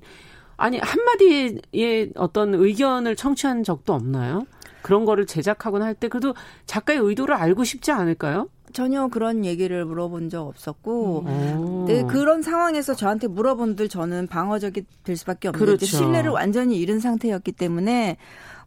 [0.57, 4.45] 아니 한마디의 어떤 의견을 청취한 적도 없나요?
[4.85, 6.35] 그런 거를 제작하거나 할 때 그래도
[6.67, 8.49] 작가의 의도를 알고 싶지 않을까요?
[8.71, 11.85] 전혀 그런 얘기를 물어본 적 없었고 음.
[11.87, 15.85] 네, 그런 상황에서 저한테 물어본들 저는 방어적이 될 수밖에 없는데 그렇죠.
[15.85, 18.17] 신뢰를 완전히 잃은 상태였기 때문에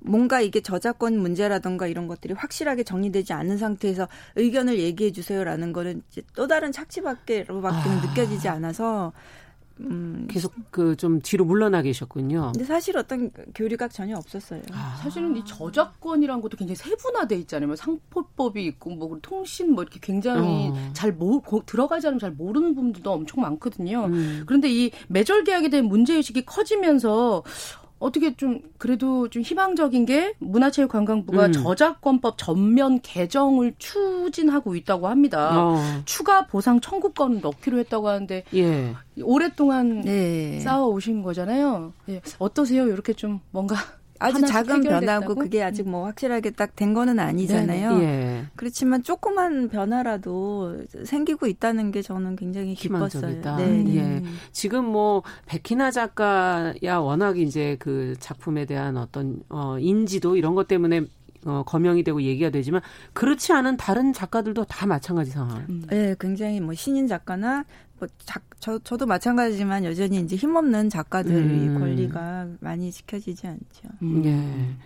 [0.01, 6.23] 뭔가 이게 저작권 문제라던가 이런 것들이 확실하게 정리되지 않은 상태에서 의견을 얘기해 주세요라는 거는 이제
[6.35, 8.07] 또 다른 착취밖에로밖에 아.
[8.07, 9.13] 느껴지지 않아서
[9.81, 10.27] 음.
[10.29, 12.53] 계속 그 좀 뒤로 물러나 계셨군요.
[12.53, 14.61] 근데 사실 어떤 교류가 전혀 없었어요.
[14.73, 14.99] 아.
[15.03, 17.69] 사실은 이 저작권이라는 것도 굉장히 세분화돼 있잖아요.
[17.69, 20.91] 뭐 상포법이 있고 뭐 통신 뭐 이렇게 굉장히 어.
[20.93, 24.07] 잘 모, 들어가지 않으면 잘 모르는 부분들도 엄청 많거든요.
[24.07, 24.43] 음.
[24.47, 27.45] 그런데 이 매절 계약에 대한 문제 의식이 커지면서
[27.99, 31.53] 어떻게 좀 그래도 좀 희망적인 게 문화체육관광부가 음.
[31.53, 35.51] 저작권법 전면 개정을 추진하고 있다고 합니다.
[35.61, 35.77] 어.
[36.05, 38.95] 추가 보상 청구권을 넣기로 했다고 하는데 예.
[39.23, 40.61] 오랫동안 네.
[40.61, 41.93] 쌓아 오신 거잖아요.
[42.09, 42.21] 예.
[42.39, 42.87] 어떠세요?
[42.87, 43.77] 이렇게 좀 뭔가
[44.19, 48.01] 아주 작은 변화고 그게 아직 뭐 확실하게 딱 된 거는 아니잖아요.
[48.03, 48.45] 예.
[48.55, 53.43] 그렇지만 조그만 변화라도 생기고 있다는 게 저는 굉장히 기뻤어요.
[53.57, 53.97] 네.
[53.97, 54.23] 예.
[54.53, 61.07] 지금 뭐 백희나 작가야 워낙 이제 그 작품에 대한 어떤 어 인지도 이런 것 때문에
[61.47, 62.81] 어, 거명이 되고 얘기가 되지만
[63.13, 65.65] 그렇지 않은 다른 작가들도 다 마찬가지 상황.
[65.69, 65.85] 음.
[65.89, 67.65] 네, 굉장히 뭐 신인 작가나
[67.99, 71.79] 뭐 작, 저, 저도 마찬가지지만 여전히 이제 힘없는 작가들의 음.
[71.79, 73.89] 권리가 많이 지켜지지 않죠.
[74.03, 74.25] 음.
[74.25, 74.77] 예.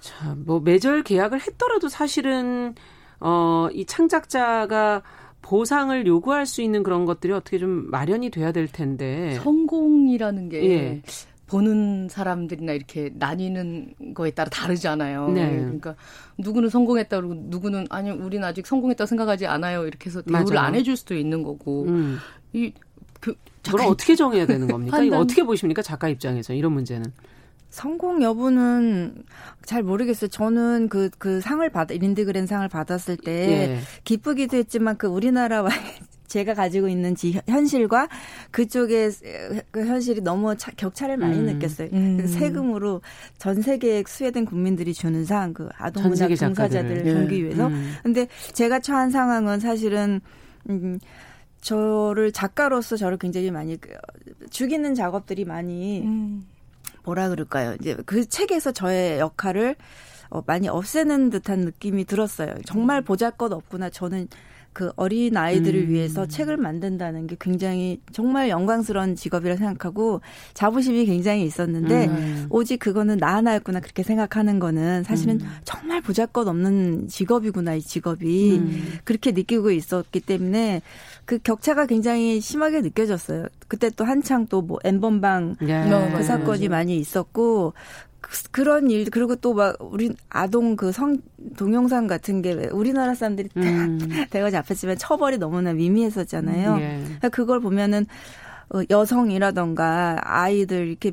[0.00, 2.74] 자, 뭐 매절 계약을 했더라도 사실은
[3.20, 5.02] 어, 이 창작자가
[5.42, 9.34] 보상을 요구할 수 있는 그런 것들이 어떻게 좀 마련이 돼야 될 텐데.
[9.42, 11.02] 성공이라는 게 예.
[11.46, 15.28] 보는 사람들이나 이렇게 나뉘는 거에 따라 다르잖아요.
[15.28, 15.56] 네.
[15.56, 15.94] 그러니까
[16.38, 19.86] 누구는 성공했다 그러고 누구는 아니 우리는 아직 성공했다 생각하지 않아요.
[19.86, 22.18] 이렇게 해서 대우를 안 해줄 수도 있는 거고 음.
[22.52, 22.72] 이
[23.20, 23.34] 그,
[23.64, 24.96] 그걸 어떻게 정해야 되는 겁니까?
[24.96, 25.06] 판단...
[25.06, 25.82] 이거 어떻게 보십니까?
[25.82, 27.12] 작가 입장에서 이런 문제는.
[27.70, 29.24] 성공 여부는
[29.64, 30.30] 잘 모르겠어요.
[30.30, 33.80] 저는 그, 그 상을 받, 린드그랜 상을 받았을 때 예.
[34.04, 35.68] 기쁘기도 했지만 그 우리나라와
[36.26, 38.08] 제가 가지고 있는 지, 현실과
[38.50, 39.10] 그쪽의
[39.70, 41.46] 그 현실이 너무 차, 격차를 많이 음.
[41.46, 41.88] 느꼈어요.
[41.92, 42.18] 음.
[42.20, 43.00] 그 세금으로
[43.38, 47.36] 전 세계 스웨덴 국민들이 주는 상, 그 아동문학 종사자들을 예.
[47.36, 47.68] 위해서.
[47.68, 47.94] 음.
[48.02, 50.20] 근데 제가 처한 상황은 사실은
[50.68, 50.98] 음,
[51.60, 53.90] 저를 작가로서 저를 굉장히 많이 그,
[54.50, 56.46] 죽이는 작업들이 많이 음.
[57.04, 57.76] 뭐라 그럴까요?
[57.80, 59.76] 이제 그 책에서 저의 역할을
[60.28, 62.54] 어, 많이 없애는 듯한 느낌이 들었어요.
[62.64, 63.04] 정말 음.
[63.04, 63.90] 보잘 것 없구나.
[63.90, 64.28] 저는
[64.76, 65.88] 그 어린 아이들을 음.
[65.88, 70.20] 위해서 책을 만든다는 게 굉장히 정말 영광스러운 직업이라 생각하고
[70.52, 72.46] 자부심이 굉장히 있었는데 음.
[72.50, 75.48] 오직 그거는 나 하나였구나 그렇게 생각하는 거는 사실은 음.
[75.64, 78.98] 정말 보잘것 없는 직업이구나 이 직업이 음.
[79.04, 80.82] 그렇게 느끼고 있었기 때문에
[81.24, 83.46] 그 격차가 굉장히 심하게 느껴졌어요.
[83.68, 85.84] 그때 또 한창 또 뭐 엠번방 예.
[86.16, 87.72] 그 사건이 많이 있었고
[88.50, 91.18] 그, 런 일, 그리고 또 막, 우리 아동 그 성,
[91.56, 93.98] 동영상 같은 게 우리나라 사람들이 음.
[94.30, 96.74] 대거 잡혔지만 처벌이 너무나 미미했었잖아요.
[96.74, 97.00] 음, 예.
[97.04, 98.06] 그러니까 그걸 보면은
[98.70, 101.12] 어, 여성이라던가 아이들 이렇게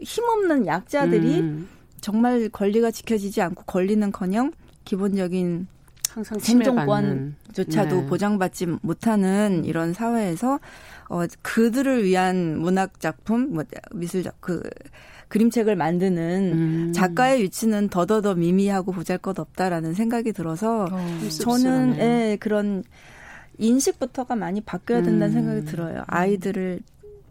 [0.00, 1.68] 힘없는 약자들이 음.
[2.00, 4.52] 정말 권리가 지켜지지 않고 권리는커녕
[4.84, 5.66] 기본적인
[6.10, 8.06] 항상 생존권조차도 네.
[8.06, 10.60] 보장받지 못하는 이런 사회에서
[11.08, 14.62] 어 그들을 위한 문학 작품, 뭐 미술 그
[15.34, 16.92] 그림책을 만드는 음.
[16.92, 22.84] 작가의 위치는 더더더 미미하고 보잘것없다라는 생각이 들어서 어, 저는 예, 그런
[23.58, 25.42] 인식부터가 많이 바뀌어야 된다는 음.
[25.42, 26.04] 생각이 들어요.
[26.06, 26.78] 아이들을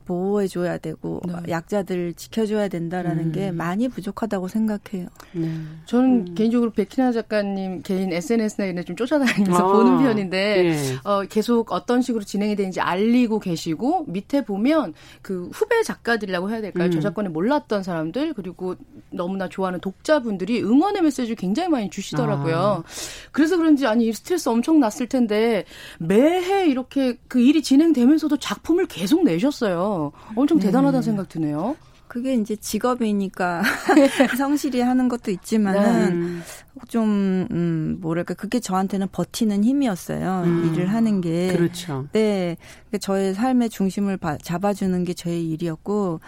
[0.06, 1.52] 보호해줘야 되고 네.
[1.52, 3.32] 약자들 지켜줘야 된다라는 음.
[3.32, 5.08] 게 많이 부족하다고 생각해요.
[5.34, 5.52] 네.
[5.86, 6.36] 저는 음.
[6.36, 9.74] 개인적으로 백희나 작가님 개인 SNS나 이런 좀 쫓아다니면서 아.
[9.74, 10.76] 보는 편인데 예.
[11.04, 16.86] 어, 계속 어떤 식으로 진행이 되는지 알리고 계시고 밑에 보면 그 후배 작가들이라고 해야 될까요?
[16.86, 16.92] 음.
[16.92, 18.76] 저작권을 몰랐던 사람들 그리고
[19.10, 22.56] 너무나 좋아하는 독자분들이 응원의 메시지를 굉장히 많이 주시더라고요.
[22.56, 22.84] 아.
[23.32, 25.66] 그래서 그런지 아니 스트레스 엄청 났을 텐데
[26.00, 29.93] 매해 이렇게 그 일이 진행되면서도 작품을 계속 내셨어요.
[30.36, 30.66] 엄청 네.
[30.66, 31.76] 대단하다는 생각 드네요.
[32.14, 33.64] 그게 이제 직업이니까
[34.38, 36.44] 성실히 하는 것도 있지만은 네.
[36.88, 40.44] 좀, 음, 뭐랄까, 그게 저한테는 버티는 힘이었어요.
[40.46, 40.72] 음.
[40.72, 41.48] 일을 하는 게.
[41.56, 42.08] 그렇죠.
[42.12, 42.58] 네.
[43.00, 46.20] 저의 삶의 중심을 잡아주는 게 저의 일이었고,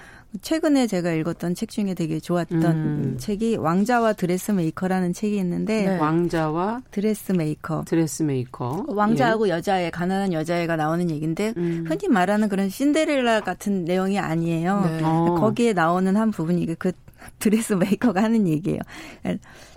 [0.41, 3.17] 최근에 제가 읽었던 책 중에 되게 좋았던 음.
[3.19, 5.97] 책이 왕자와 드레스메이커라는 책이 있는데 네.
[5.97, 9.51] 왕자와 드레스메이커 드레스메이커 왕자하고 예.
[9.53, 11.85] 여자애 가난한 여자애가 나오는 얘기인데 음.
[11.87, 14.81] 흔히 말하는 그런 신데렐라 같은 내용이 아니에요.
[14.81, 14.99] 네.
[15.03, 15.35] 어.
[15.39, 16.91] 거기에 나오는 한 부분이 그
[17.39, 18.79] 드레스메이커가 하는 얘기예요.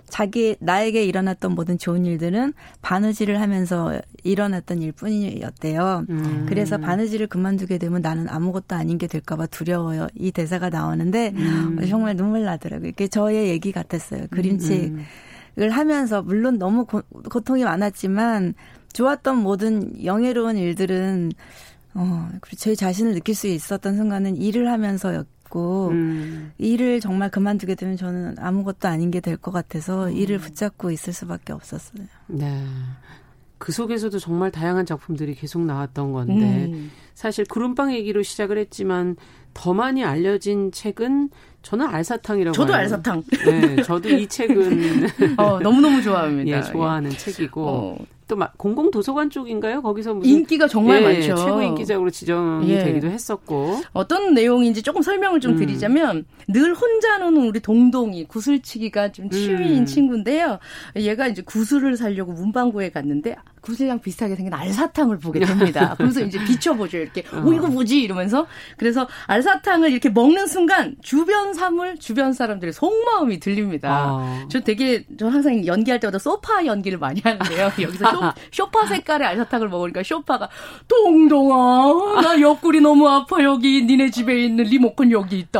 [0.09, 6.05] 자기 나에게 일어났던 모든 좋은 일들은 바느질을 하면서 일어났던 일뿐이었대요.
[6.09, 6.45] 음.
[6.47, 10.07] 그래서 바느질을 그만두게 되면 나는 아무것도 아닌 게 될까봐 두려워요.
[10.15, 11.79] 이 대사가 나오는데 음.
[11.89, 12.89] 정말 눈물 나더라고요.
[12.89, 14.27] 이게 저의 얘기 같았어요.
[14.31, 14.97] 그림책을
[15.59, 15.69] 음.
[15.69, 18.55] 하면서 물론 너무 고, 고통이 많았지만
[18.93, 21.31] 좋았던 모든 영예로운 일들은
[21.95, 26.51] 어, 그리고 제 자신을 느낄 수 있었던 순간은 일을 하면서 였 있고 음.
[26.57, 30.13] 일을 정말 그만두게 되면 저는 아무것도 아닌 게 될 것 같아서 음.
[30.15, 32.05] 일을 붙잡고 있을 수밖에 없었어요.
[32.27, 32.63] 네.
[33.57, 36.91] 그 속에서도 정말 다양한 작품들이 계속 나왔던 건데 음.
[37.13, 39.17] 사실 구름빵 얘기로 시작을 했지만
[39.53, 41.29] 더 많이 알려진 책은
[41.61, 42.81] 저는 알사탕이라고 저도 봐요.
[42.81, 43.23] 알사탕.
[43.45, 46.49] 네, 저도 이 책은 어, 너무너무 좋아합니다.
[46.57, 47.17] 예, 좋아하는 예.
[47.17, 47.97] 책이고 어.
[48.29, 49.81] 또 공공 도서관 쪽인가요?
[49.81, 51.35] 거기서 무슨 인기가 정말 예, 많죠.
[51.35, 52.83] 최고 인기작으로 지정이 예.
[52.83, 55.57] 되기도 했었고 어떤 내용인지 조금 설명을 좀 음.
[55.57, 59.85] 드리자면 늘 혼자 노는 우리 동동이 구슬치기가 좀 취미인 음.
[59.85, 60.59] 친구인데요.
[60.95, 63.35] 얘가 이제 구슬을 살려고 문방구에 갔는데
[63.69, 65.95] 구슬이랑 비슷하게 생긴 알사탕을 보게 됩니다.
[65.97, 66.97] 그래서 이제 비춰보죠.
[66.97, 67.43] 이렇게 어.
[67.45, 68.47] 어 이거 뭐지 이러면서
[68.77, 74.07] 그래서 알사탕을 이렇게 먹는 순간 주변 사물, 주변 사람들의 속마음이 들립니다.
[74.09, 74.47] 어.
[74.49, 77.71] 저 되게 저 항상 연기할 때마다 소파 연기를 많이 하는데요.
[77.79, 80.49] 여기서 쇼, 파 색깔의 알사탕을 먹으니까 쇼파가
[80.87, 85.59] 동동아 나 옆구리 너무 아파 여기 니네 집에 있는 리모컨 여기 있다.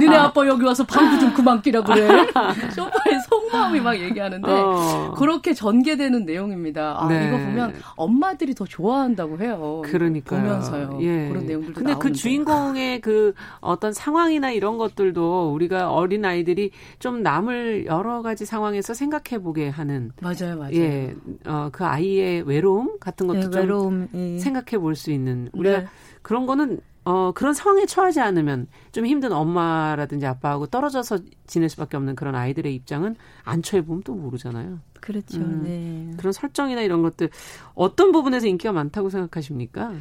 [0.00, 2.26] 니네 아빠 여기 와서 방구 좀 그만 끼라 그래.
[2.74, 5.14] 쇼파의 속마음이 막 얘기하는데 어.
[5.16, 6.96] 그렇게 전개되는 내용입니다.
[7.00, 7.25] 아, 네.
[7.28, 9.82] 이거 보면 엄마들이 더 좋아한다고 해요.
[9.84, 10.98] 그러니까 보면서요.
[11.02, 11.28] 예.
[11.28, 11.98] 그런 내용들도 근데 나오는데.
[12.08, 18.92] 그 주인공의 그 어떤 상황이나 이런 것들도 우리가 어린 아이들이 좀 남을 여러 가지 상황에서
[18.94, 20.74] 생각해 보게 하는 맞아요, 맞아요.
[20.74, 21.14] 예,
[21.46, 24.38] 어, 그 아이의 외로움 같은 것도 네, 좀 외로움, 예.
[24.38, 25.86] 생각해 볼 수 있는 우리가 네.
[26.22, 32.16] 그런 거는 어, 그런 상황에 처하지 않으면 좀 힘든 엄마라든지 아빠하고 떨어져서 지낼 수밖에 없는
[32.16, 33.14] 그런 아이들의 입장은
[33.44, 34.80] 안 처해보면 또 모르잖아요.
[35.00, 35.38] 그렇죠.
[35.38, 36.16] 음, 네.
[36.16, 37.30] 그런 설정이나 이런 것들
[37.74, 39.92] 어떤 부분에서 인기가 많다고 생각하십니까?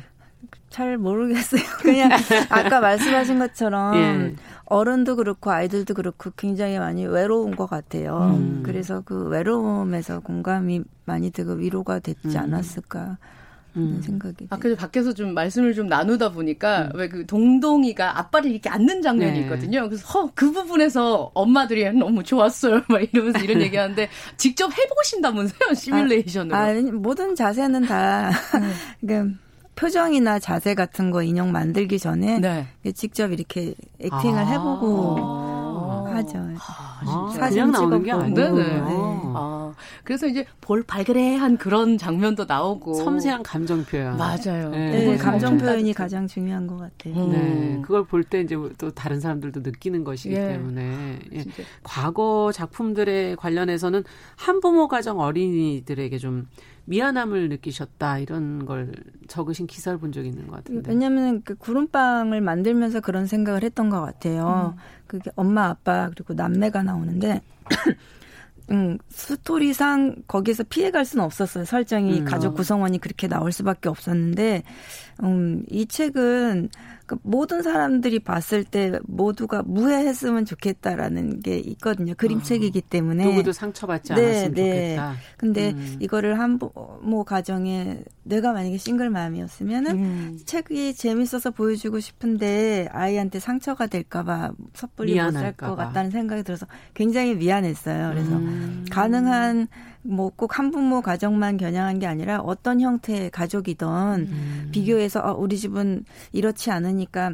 [0.69, 1.61] 잘 모르겠어요.
[1.81, 2.11] 그냥
[2.49, 4.35] 아까 말씀하신 것처럼 예.
[4.65, 8.35] 어른도 그렇고 아이들도 그렇고 굉장히 많이 외로운 것 같아요.
[8.37, 8.61] 음.
[8.63, 12.37] 그래서 그 외로움에서 공감이 많이 되고 위로가 됐지 음.
[12.37, 13.17] 않았을까.
[13.77, 14.01] 음.
[14.01, 14.47] 생각이.
[14.49, 16.99] 아, 그래서 밖에서 좀 말씀을 좀 나누다 보니까 음.
[16.99, 19.39] 왜그 동동이가 아빠를 이렇게 안는 장면이 네.
[19.41, 19.87] 있거든요.
[19.87, 22.81] 그래서 허, 그 부분에서 엄마들이 너무 좋았어요.
[22.89, 25.73] 막 이러면서 이런 얘기 하는데 직접 해보신다면서요?
[25.75, 26.55] 시뮬레이션으로.
[26.55, 28.31] 아, 아 모든 자세는 다.
[29.05, 29.33] 그
[29.75, 32.65] 표정이나 자세 같은 거 인형 만들기 전에 네.
[32.93, 34.45] 직접 이렇게 액팅을 아.
[34.45, 35.54] 해보고
[36.15, 36.39] 하죠.
[36.59, 38.35] 아, 아, 사진 나오는 게 아니고.
[38.35, 38.81] 네네.
[39.35, 44.17] 아, 그래서 이제 볼 발그레한 그런 장면도 나오고 섬세한 감정 표현.
[44.17, 44.69] 맞아요.
[44.69, 47.15] 네, 네 감정 표현이 가장 중요한 것 같아요.
[47.15, 47.31] 음.
[47.31, 50.47] 네, 그걸 볼 때 이제 또 다른 사람들도 느끼는 것이기 예.
[50.47, 51.45] 때문에 예.
[51.83, 54.03] 과거 작품들에 관련해서는
[54.35, 56.47] 한부모 가정 어린이들에게 좀
[56.85, 58.91] 미안함을 느끼셨다 이런 걸
[59.27, 60.89] 적으신 기사를 본 적이 있는 것 같은데.
[60.91, 64.75] 왜냐하면 그 구름빵을 만들면서 그런 생각을 했던 것 같아요.
[64.75, 64.79] 음.
[65.19, 67.41] 그게 엄마 아빠 그리고 남매가 나오는데.
[68.71, 71.65] 음, 스토리상 거기서 피해갈 수는 없었어요.
[71.65, 72.25] 설정이 음.
[72.25, 74.63] 가족 구성원이 그렇게 나올 수밖에 없었는데,
[75.23, 76.69] 음, 이 책은
[77.05, 82.15] 그 모든 사람들이 봤을 때 모두가 무해했으면 좋겠다라는 게 있거든요.
[82.15, 84.63] 그림책이기 아, 때문에 누구도 상처받지 네, 않았으면 네.
[84.95, 85.15] 좋겠다.
[85.37, 85.97] 근데 음.
[85.99, 90.39] 이거를 한모 가정에 내가 만약에 싱글맘이었으면은 음.
[90.45, 97.35] 책이 재밌어서 보여주고 싶은데 아이한테 상처가 될까봐 섣불리 못 살 것 같다는 생각이 들어서 굉장히
[97.35, 98.09] 미안했어요.
[98.09, 98.85] 그래서 음.
[98.89, 99.67] 가능한
[100.05, 104.69] 뭐 꼭 한부모 가정만 겨냥한 게 아니라 어떤 형태의 가족이든 음.
[104.71, 107.33] 비교해서 어, 우리 집은 이렇지 않으니까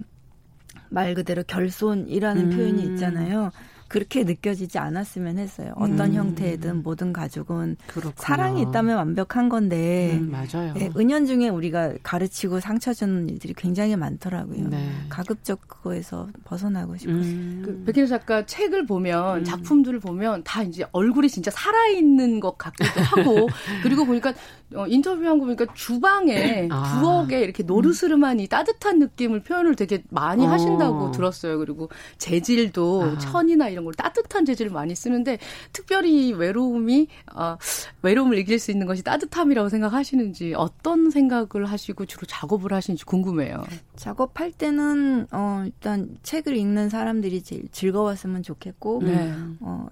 [0.90, 2.56] 말 그대로 결손이라는 음.
[2.56, 3.52] 표현이 있잖아요.
[3.92, 5.74] 그렇게 느껴지지 않았으면 했어요.
[5.76, 6.14] 어떤 음.
[6.14, 8.14] 형태든 모든 가족은 그렇구나.
[8.16, 10.74] 사랑이 있다면 완벽한 건데 음, 맞아요.
[10.76, 14.70] 네, 은연중에 우리가 가르치고 상처 주는 일들이 굉장히 많더라고요.
[14.70, 14.90] 네.
[15.10, 17.18] 가급적 그거에서 벗어나고 싶어요.
[17.18, 17.64] 음.
[17.66, 19.44] 그 백현 작가 책을 보면 음.
[19.44, 23.50] 작품들을 보면 다 이제 얼굴이 진짜 살아있는 것 같기도 하고
[23.84, 24.34] 그리고 보니까
[24.74, 27.02] 어, 인터뷰한 거 보니까 주방에 아.
[27.02, 30.50] 부엌에 이렇게 노르스름하니 따뜻한 느낌을 표현을 되게 많이 어.
[30.50, 31.58] 하신다고 들었어요.
[31.58, 33.18] 그리고 재질도 아.
[33.18, 35.40] 천이나 이런 이런 걸 따뜻한 재질을 많이 쓰는데
[35.74, 37.58] 특별히 외로움이 어,
[38.02, 43.64] 외로움을 이길 수 있는 것이 따뜻함이라고 생각하시는지 어떤 생각을 하시고 주로 작업을 하시는지 궁금해요.
[43.96, 49.34] 작업할 때는 어 일단 책을 읽는 사람들이 제일 즐거웠으면 좋겠고 네.
[49.60, 49.88] 어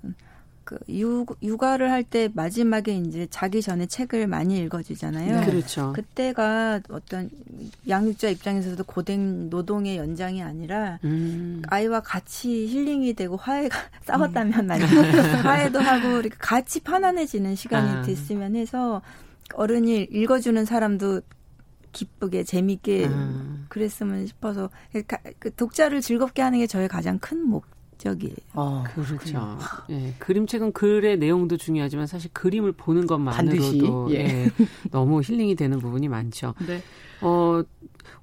[0.70, 5.42] 그 육, 육아를 할 때 마지막에 이제 자기 전에 책을 많이 읽어주잖아요.
[5.42, 5.46] 네.
[5.46, 5.94] 그렇죠.
[5.94, 7.30] 그때가 어떤
[7.88, 11.62] 양육자 입장에서도 고된 노동의 연장이 아니라 음.
[11.68, 14.68] 아이와 같이 힐링이 되고 화해가 싸웠다면 음.
[14.68, 14.96] 말이죠.
[15.44, 18.02] 화해도 하고 이렇게 같이 편안해지는 시간이 아.
[18.04, 19.02] 됐으면 해서
[19.56, 21.22] 어른이 읽어주는 사람도
[21.92, 23.66] 기쁘게 재밌게 아.
[23.70, 24.70] 그랬으면 싶어서
[25.40, 27.66] 그 독자를 즐겁게 하는 게 저의 가장 큰 목.
[28.00, 28.36] 적이에요.
[28.54, 29.60] 아, 그렇죠.
[29.92, 34.16] 예, 그림책은 글의 내용도 중요하지만 사실 그림을 보는 것만으로도 예.
[34.20, 34.52] 예,
[34.90, 36.56] 너무 힐링이 되는 부분이 많죠.
[36.66, 36.82] 네.
[37.22, 37.62] 어,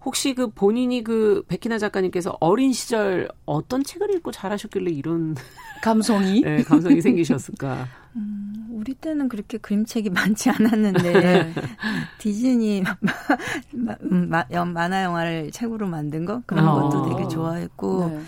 [0.04, 5.34] 혹시 그 본인이 그 백희나 작가님께서 어린 시절 어떤 책을 읽고 자라셨길래 이런
[5.82, 7.86] 감성이 네, 감성이 생기셨을까?
[8.16, 11.54] 음, 우리 때는 그렇게 그림책이 많지 않았는데 네.
[12.18, 12.82] 디즈니
[13.72, 16.88] 만화 영화를 책으로 만든 거 그런 어.
[16.88, 18.22] 것도 되게 좋아했고 네.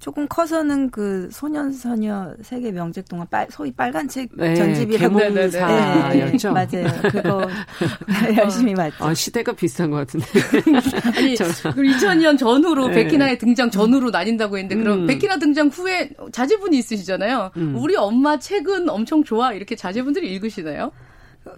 [0.00, 5.66] 조금 커서는 그 소년 소녀 세계 명작 동안 빨, 소위 빨간 책 네, 전집이라고 개몽사였죠.
[5.66, 7.02] 네, 네, 맞아요.
[7.12, 7.46] 그거
[8.34, 9.04] 열심히 봤죠.
[9.04, 10.26] 아, 시대가 비슷한 것 같은데.
[11.18, 12.94] 아니, 2000년 전후로 네.
[12.94, 15.06] 베키나의 등장 전후로 나뉜다고 했는데 그럼 음.
[15.06, 17.50] 베키나 등장 후에 자제분이 있으시잖아요.
[17.58, 17.76] 음.
[17.76, 20.92] 우리 엄마 책은 엄청 좋아 이렇게 자제분들이 읽으시나요?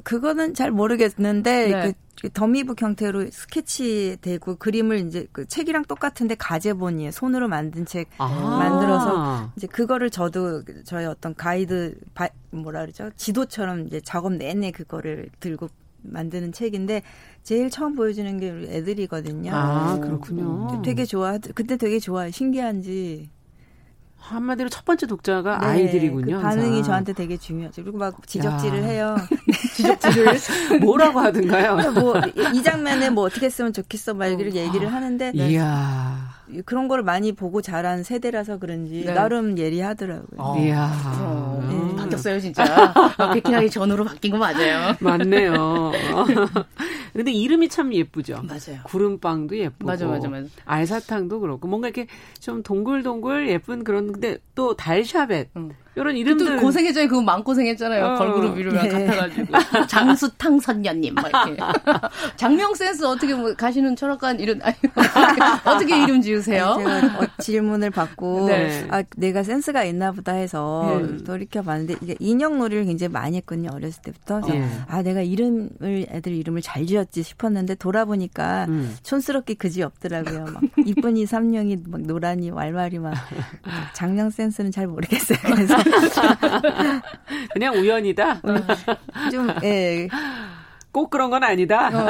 [0.05, 1.95] 그거는 잘 모르겠는데 네.
[2.20, 7.11] 그 더미북 형태로 스케치되고 그림을 이제 그 책이랑 똑같은데 가제본이에요.
[7.11, 8.28] 손으로 만든 책 아.
[8.28, 13.11] 만들어서 이제 그거를 저도 저희 어떤 가이드 바, 뭐라 그러죠?
[13.16, 15.68] 지도처럼 이제 작업 내내 그거를 들고
[16.03, 17.03] 만드는 책인데
[17.43, 19.51] 제일 처음 보여주는 게 애들이거든요.
[19.55, 20.82] 아, 그렇군요.
[20.84, 21.38] 되게 좋아.
[21.55, 22.30] 그때 되게 좋아요.
[22.30, 23.30] 신기한지.
[24.23, 26.37] 한마디로 첫 번째 독자가 네, 아이들이군요.
[26.37, 26.83] 그 반응이 항상.
[26.85, 27.83] 저한테 되게 중요하죠.
[27.83, 28.87] 그리고 막 지적질을 야.
[28.87, 29.16] 해요.
[29.77, 30.39] 지적질을
[30.81, 31.79] 뭐라고 하든가요?
[32.55, 36.32] 이 장면에 뭐 어떻게 했으면 좋겠어 막 얘기를 얘기를 하는데 이야.
[36.64, 39.12] 그런 걸 많이 보고 자란 세대라서 그런지 네.
[39.12, 40.38] 나름 예리하더라고요.
[40.38, 40.59] 어.
[40.59, 40.90] 이야.
[41.20, 41.96] 어, 네.
[41.96, 42.92] 바뀌었어요 진짜.
[43.34, 44.94] 백희나기 전으로 바뀐 거 맞아요.
[45.00, 45.92] 맞네요.
[47.12, 48.42] 근데 이름이 참 예쁘죠.
[48.42, 48.82] 맞아요.
[48.84, 49.86] 구름빵도 예쁘고.
[49.86, 50.48] 맞아, 맞아, 맞아.
[50.64, 52.07] 알사탕도 그렇고 뭔가 이렇게
[52.40, 55.50] 좀 동글동글 예쁜 그런 근데 또 달샤벳.
[55.57, 55.72] 응.
[55.95, 57.09] 이런 이름들 고생했잖아요.
[57.09, 58.05] 그거 마음고생했잖아요.
[58.07, 58.14] 어.
[58.16, 59.07] 걸그룹 이름이랑 네.
[59.07, 59.53] 같아가지고
[59.88, 61.57] 장수탕 선녀님 막 이렇게
[62.36, 64.74] 장명 센스 어떻게 뭐 가시는 철학관 이런 아니,
[65.66, 66.76] 어떻게 이름 지으세요?
[66.78, 68.86] 제가 어, 질문을 받고 네.
[68.90, 71.24] 아 내가 센스가 있나 보다 해서 네.
[71.24, 73.70] 돌이켜 봤는데 이게 인형놀이를 굉장히 많이 했거든요.
[73.74, 74.66] 어렸을 때부터 네.
[74.88, 78.97] 아 내가 이름을 애들 이름을 잘 지었지 싶었는데 돌아보니까 음.
[79.03, 80.47] 촌스럽게 그지 없더라고요.
[80.53, 83.14] 막 이쁜이 삼룡이 막 노란이 왈왈이 막
[83.93, 85.38] 장명 센스는 잘 모르겠어요.
[85.43, 85.82] 그래서
[87.53, 88.41] 그냥 우연이다.
[89.30, 90.09] 좀 예.
[90.93, 91.89] 꼭 그런 건 아니다.
[91.89, 92.07] 어.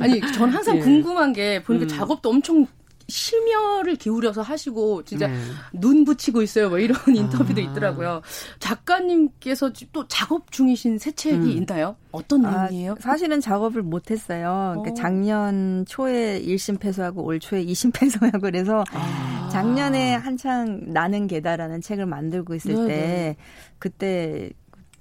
[0.00, 0.80] 아니, 전 항상 예.
[0.80, 1.88] 궁금한 게 보니까 음.
[1.88, 2.66] 작업도 엄청
[3.10, 5.36] 심혈을 기울여서 하시고 진짜 네.
[5.72, 6.70] 눈 붙이고 있어요.
[6.70, 7.64] 뭐 이런 인터뷰도 아.
[7.64, 8.22] 있더라고요.
[8.58, 11.50] 작가님께서 또 작업 중이신 새 책이 음.
[11.50, 11.96] 있나요?
[12.12, 12.92] 어떤 아, 내용이에요?
[12.92, 14.76] 아, 사실은 작업을 못 했어요.
[14.76, 14.94] 그러니까 어.
[14.94, 19.48] 작년 초에 1심 패소하고 올 초에 2심 패소하고 그래서 아.
[19.52, 22.86] 작년에 한창 나는 개다라는 책을 만들고 있을 네네.
[22.86, 23.36] 때 네.
[23.78, 24.50] 그때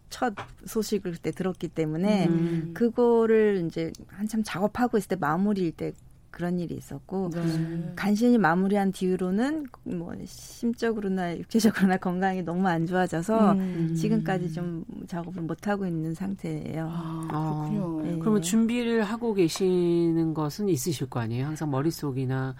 [0.10, 0.34] 첫
[0.66, 2.72] 소식을 그때 들었기 때문에 음.
[2.74, 5.94] 그거를 이제 한참 작업하고 있을 때 마무리일 때
[6.32, 7.94] 그런 일이 있었고 네.
[7.96, 13.96] 간신히 마무리한 뒤로는 뭐 심적으로나 육체적으로나 건강이 너무 안 좋아져서 음.
[13.96, 16.90] 지금까지 좀 작업을 못 하고 있는 상태예요.
[16.92, 18.00] 아, 그렇군요.
[18.00, 18.20] 아, 네.
[18.20, 21.46] 그러면 준비를 하고 계시는 것은 있으실 거 아니에요?
[21.46, 22.56] 항상 머릿속이나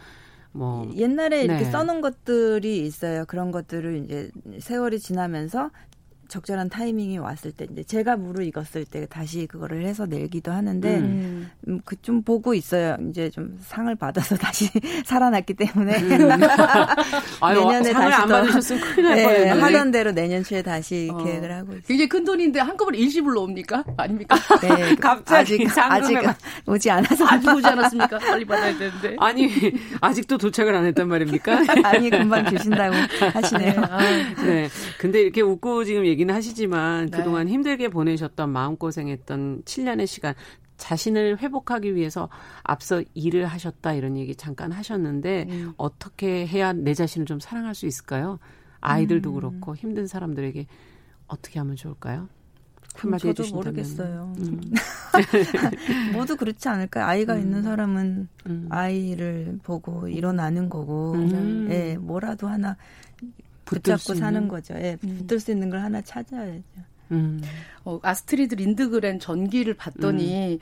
[0.52, 1.72] 뭐 옛날에 이렇게 네.
[1.72, 3.26] 써놓은 것들이 있어요.
[3.28, 5.70] 그런 것들을 이제 세월이 지나면서
[6.30, 11.50] 적절한 타이밍이 왔을 때 이제 제가 무르익었을 때 다시 그거를 해서 내기도 하는데 음.
[11.68, 12.98] 음, 그 좀 보고 있어요.
[13.10, 14.70] 이제 좀 상을 받아서 다시
[15.06, 16.30] 살아났기 때문에 음.
[17.42, 19.62] 아유, 내년에 상을 다시 안 받으셨으면 큰일 날 네, 뻔했네.
[19.62, 21.18] 하던 대로 내년 초에 다시 어.
[21.24, 21.82] 계획을 하고 있어요.
[21.88, 23.84] 굉장히 큰 돈인데 한꺼번에 일시불로 옵니까?
[23.98, 24.36] 아닙니까?
[24.62, 26.18] 네, 갑자기 아직, 아직
[26.66, 28.18] 오지 않아서 아직 오지 않았습니까?
[28.20, 29.16] 빨리 받아야 되는데.
[29.20, 29.50] 아니
[30.02, 31.64] 아직도 도착을 안 했단 말입니까?
[31.84, 32.96] 아니 금방 주신다고
[33.34, 33.74] 하시네요.
[34.46, 37.18] 네, 근데 이렇게 웃고 지금 얘기 얘기는 하시지만 네.
[37.18, 40.36] 그동안 힘들게 보내셨던 마음고생했던 7년의 시간
[40.76, 42.30] 자신을 회복하기 위해서
[42.64, 45.74] 앞서 일을 하셨다 이런 얘기 잠깐 하셨는데 음.
[45.78, 48.40] 어떻게 해야 내 자신을 좀 사랑할 수 있을까요?
[48.82, 49.36] 아이들도 음.
[49.36, 50.68] 그렇고 힘든 사람들에게
[51.28, 52.28] 어떻게 하면 좋을까요?
[52.96, 53.64] 한마디 저도 해주신다면.
[53.64, 54.34] 모르겠어요.
[54.40, 54.62] 음.
[56.14, 57.06] 모두 그렇지 않을까요?
[57.06, 57.40] 아이가 음.
[57.40, 58.68] 있는 사람은 음.
[58.70, 61.68] 아이를 보고 일어나는 거고, 음.
[61.70, 62.76] 예, 뭐라도 하나
[63.76, 64.74] 붙잡고 사는 거죠.
[64.76, 65.26] 예, 음.
[65.28, 66.64] 붙을 수 있는 걸 하나 찾아야죠.
[67.12, 67.42] 음.
[67.86, 70.60] 어, 아스트리드 린드그렌 전기를 봤더니 음.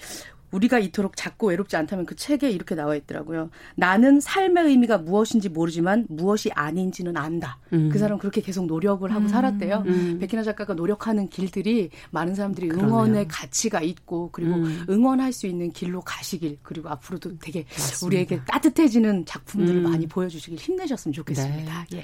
[0.51, 3.49] 우리가 이토록 작고 외롭지 않다면 그 책에 이렇게 나와 있더라고요.
[3.75, 7.59] 나는 삶의 의미가 무엇인지 모르지만 무엇이 아닌지는 안다.
[7.73, 7.89] 음.
[7.91, 9.27] 그 사람 그렇게 계속 노력을 하고 음.
[9.27, 9.83] 살았대요.
[9.85, 10.19] 음.
[10.19, 12.87] 백희나 작가가 노력하는 길들이 많은 사람들이 그러네요.
[12.87, 14.85] 응원의 가치가 있고 그리고 음.
[14.89, 18.05] 응원할 수 있는 길로 가시길 그리고 앞으로도 되게 맞습니다.
[18.05, 19.91] 우리에게 따뜻해지는 작품들을 음.
[19.91, 21.85] 많이 보여주시길 힘내셨으면 좋겠습니다.
[21.91, 22.03] 네.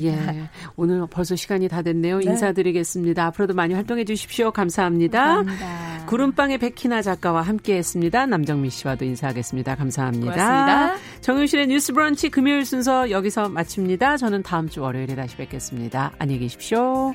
[0.00, 0.08] 예.
[0.08, 0.50] 예.
[0.76, 2.18] 오늘 벌써 시간이 다 됐네요.
[2.18, 2.30] 네.
[2.30, 3.26] 인사드리겠습니다.
[3.26, 4.50] 앞으로도 많이 활동해 주십시오.
[4.50, 5.36] 감사합니다.
[5.36, 6.06] 감사합니다.
[6.06, 8.26] 구름빵의 백희나 작가와 함께 했습니다.
[8.26, 9.74] 남정미 씨와도 인사하겠습니다.
[9.74, 10.32] 감사합니다.
[10.32, 11.20] 고맙습니다.
[11.20, 14.16] 정윤실의 뉴스 브런치 금요일 순서 여기서 마칩니다.
[14.16, 16.12] 저는 다음 주 월요일에 다시 뵙겠습니다.
[16.18, 17.12] 안녕히 계십시오.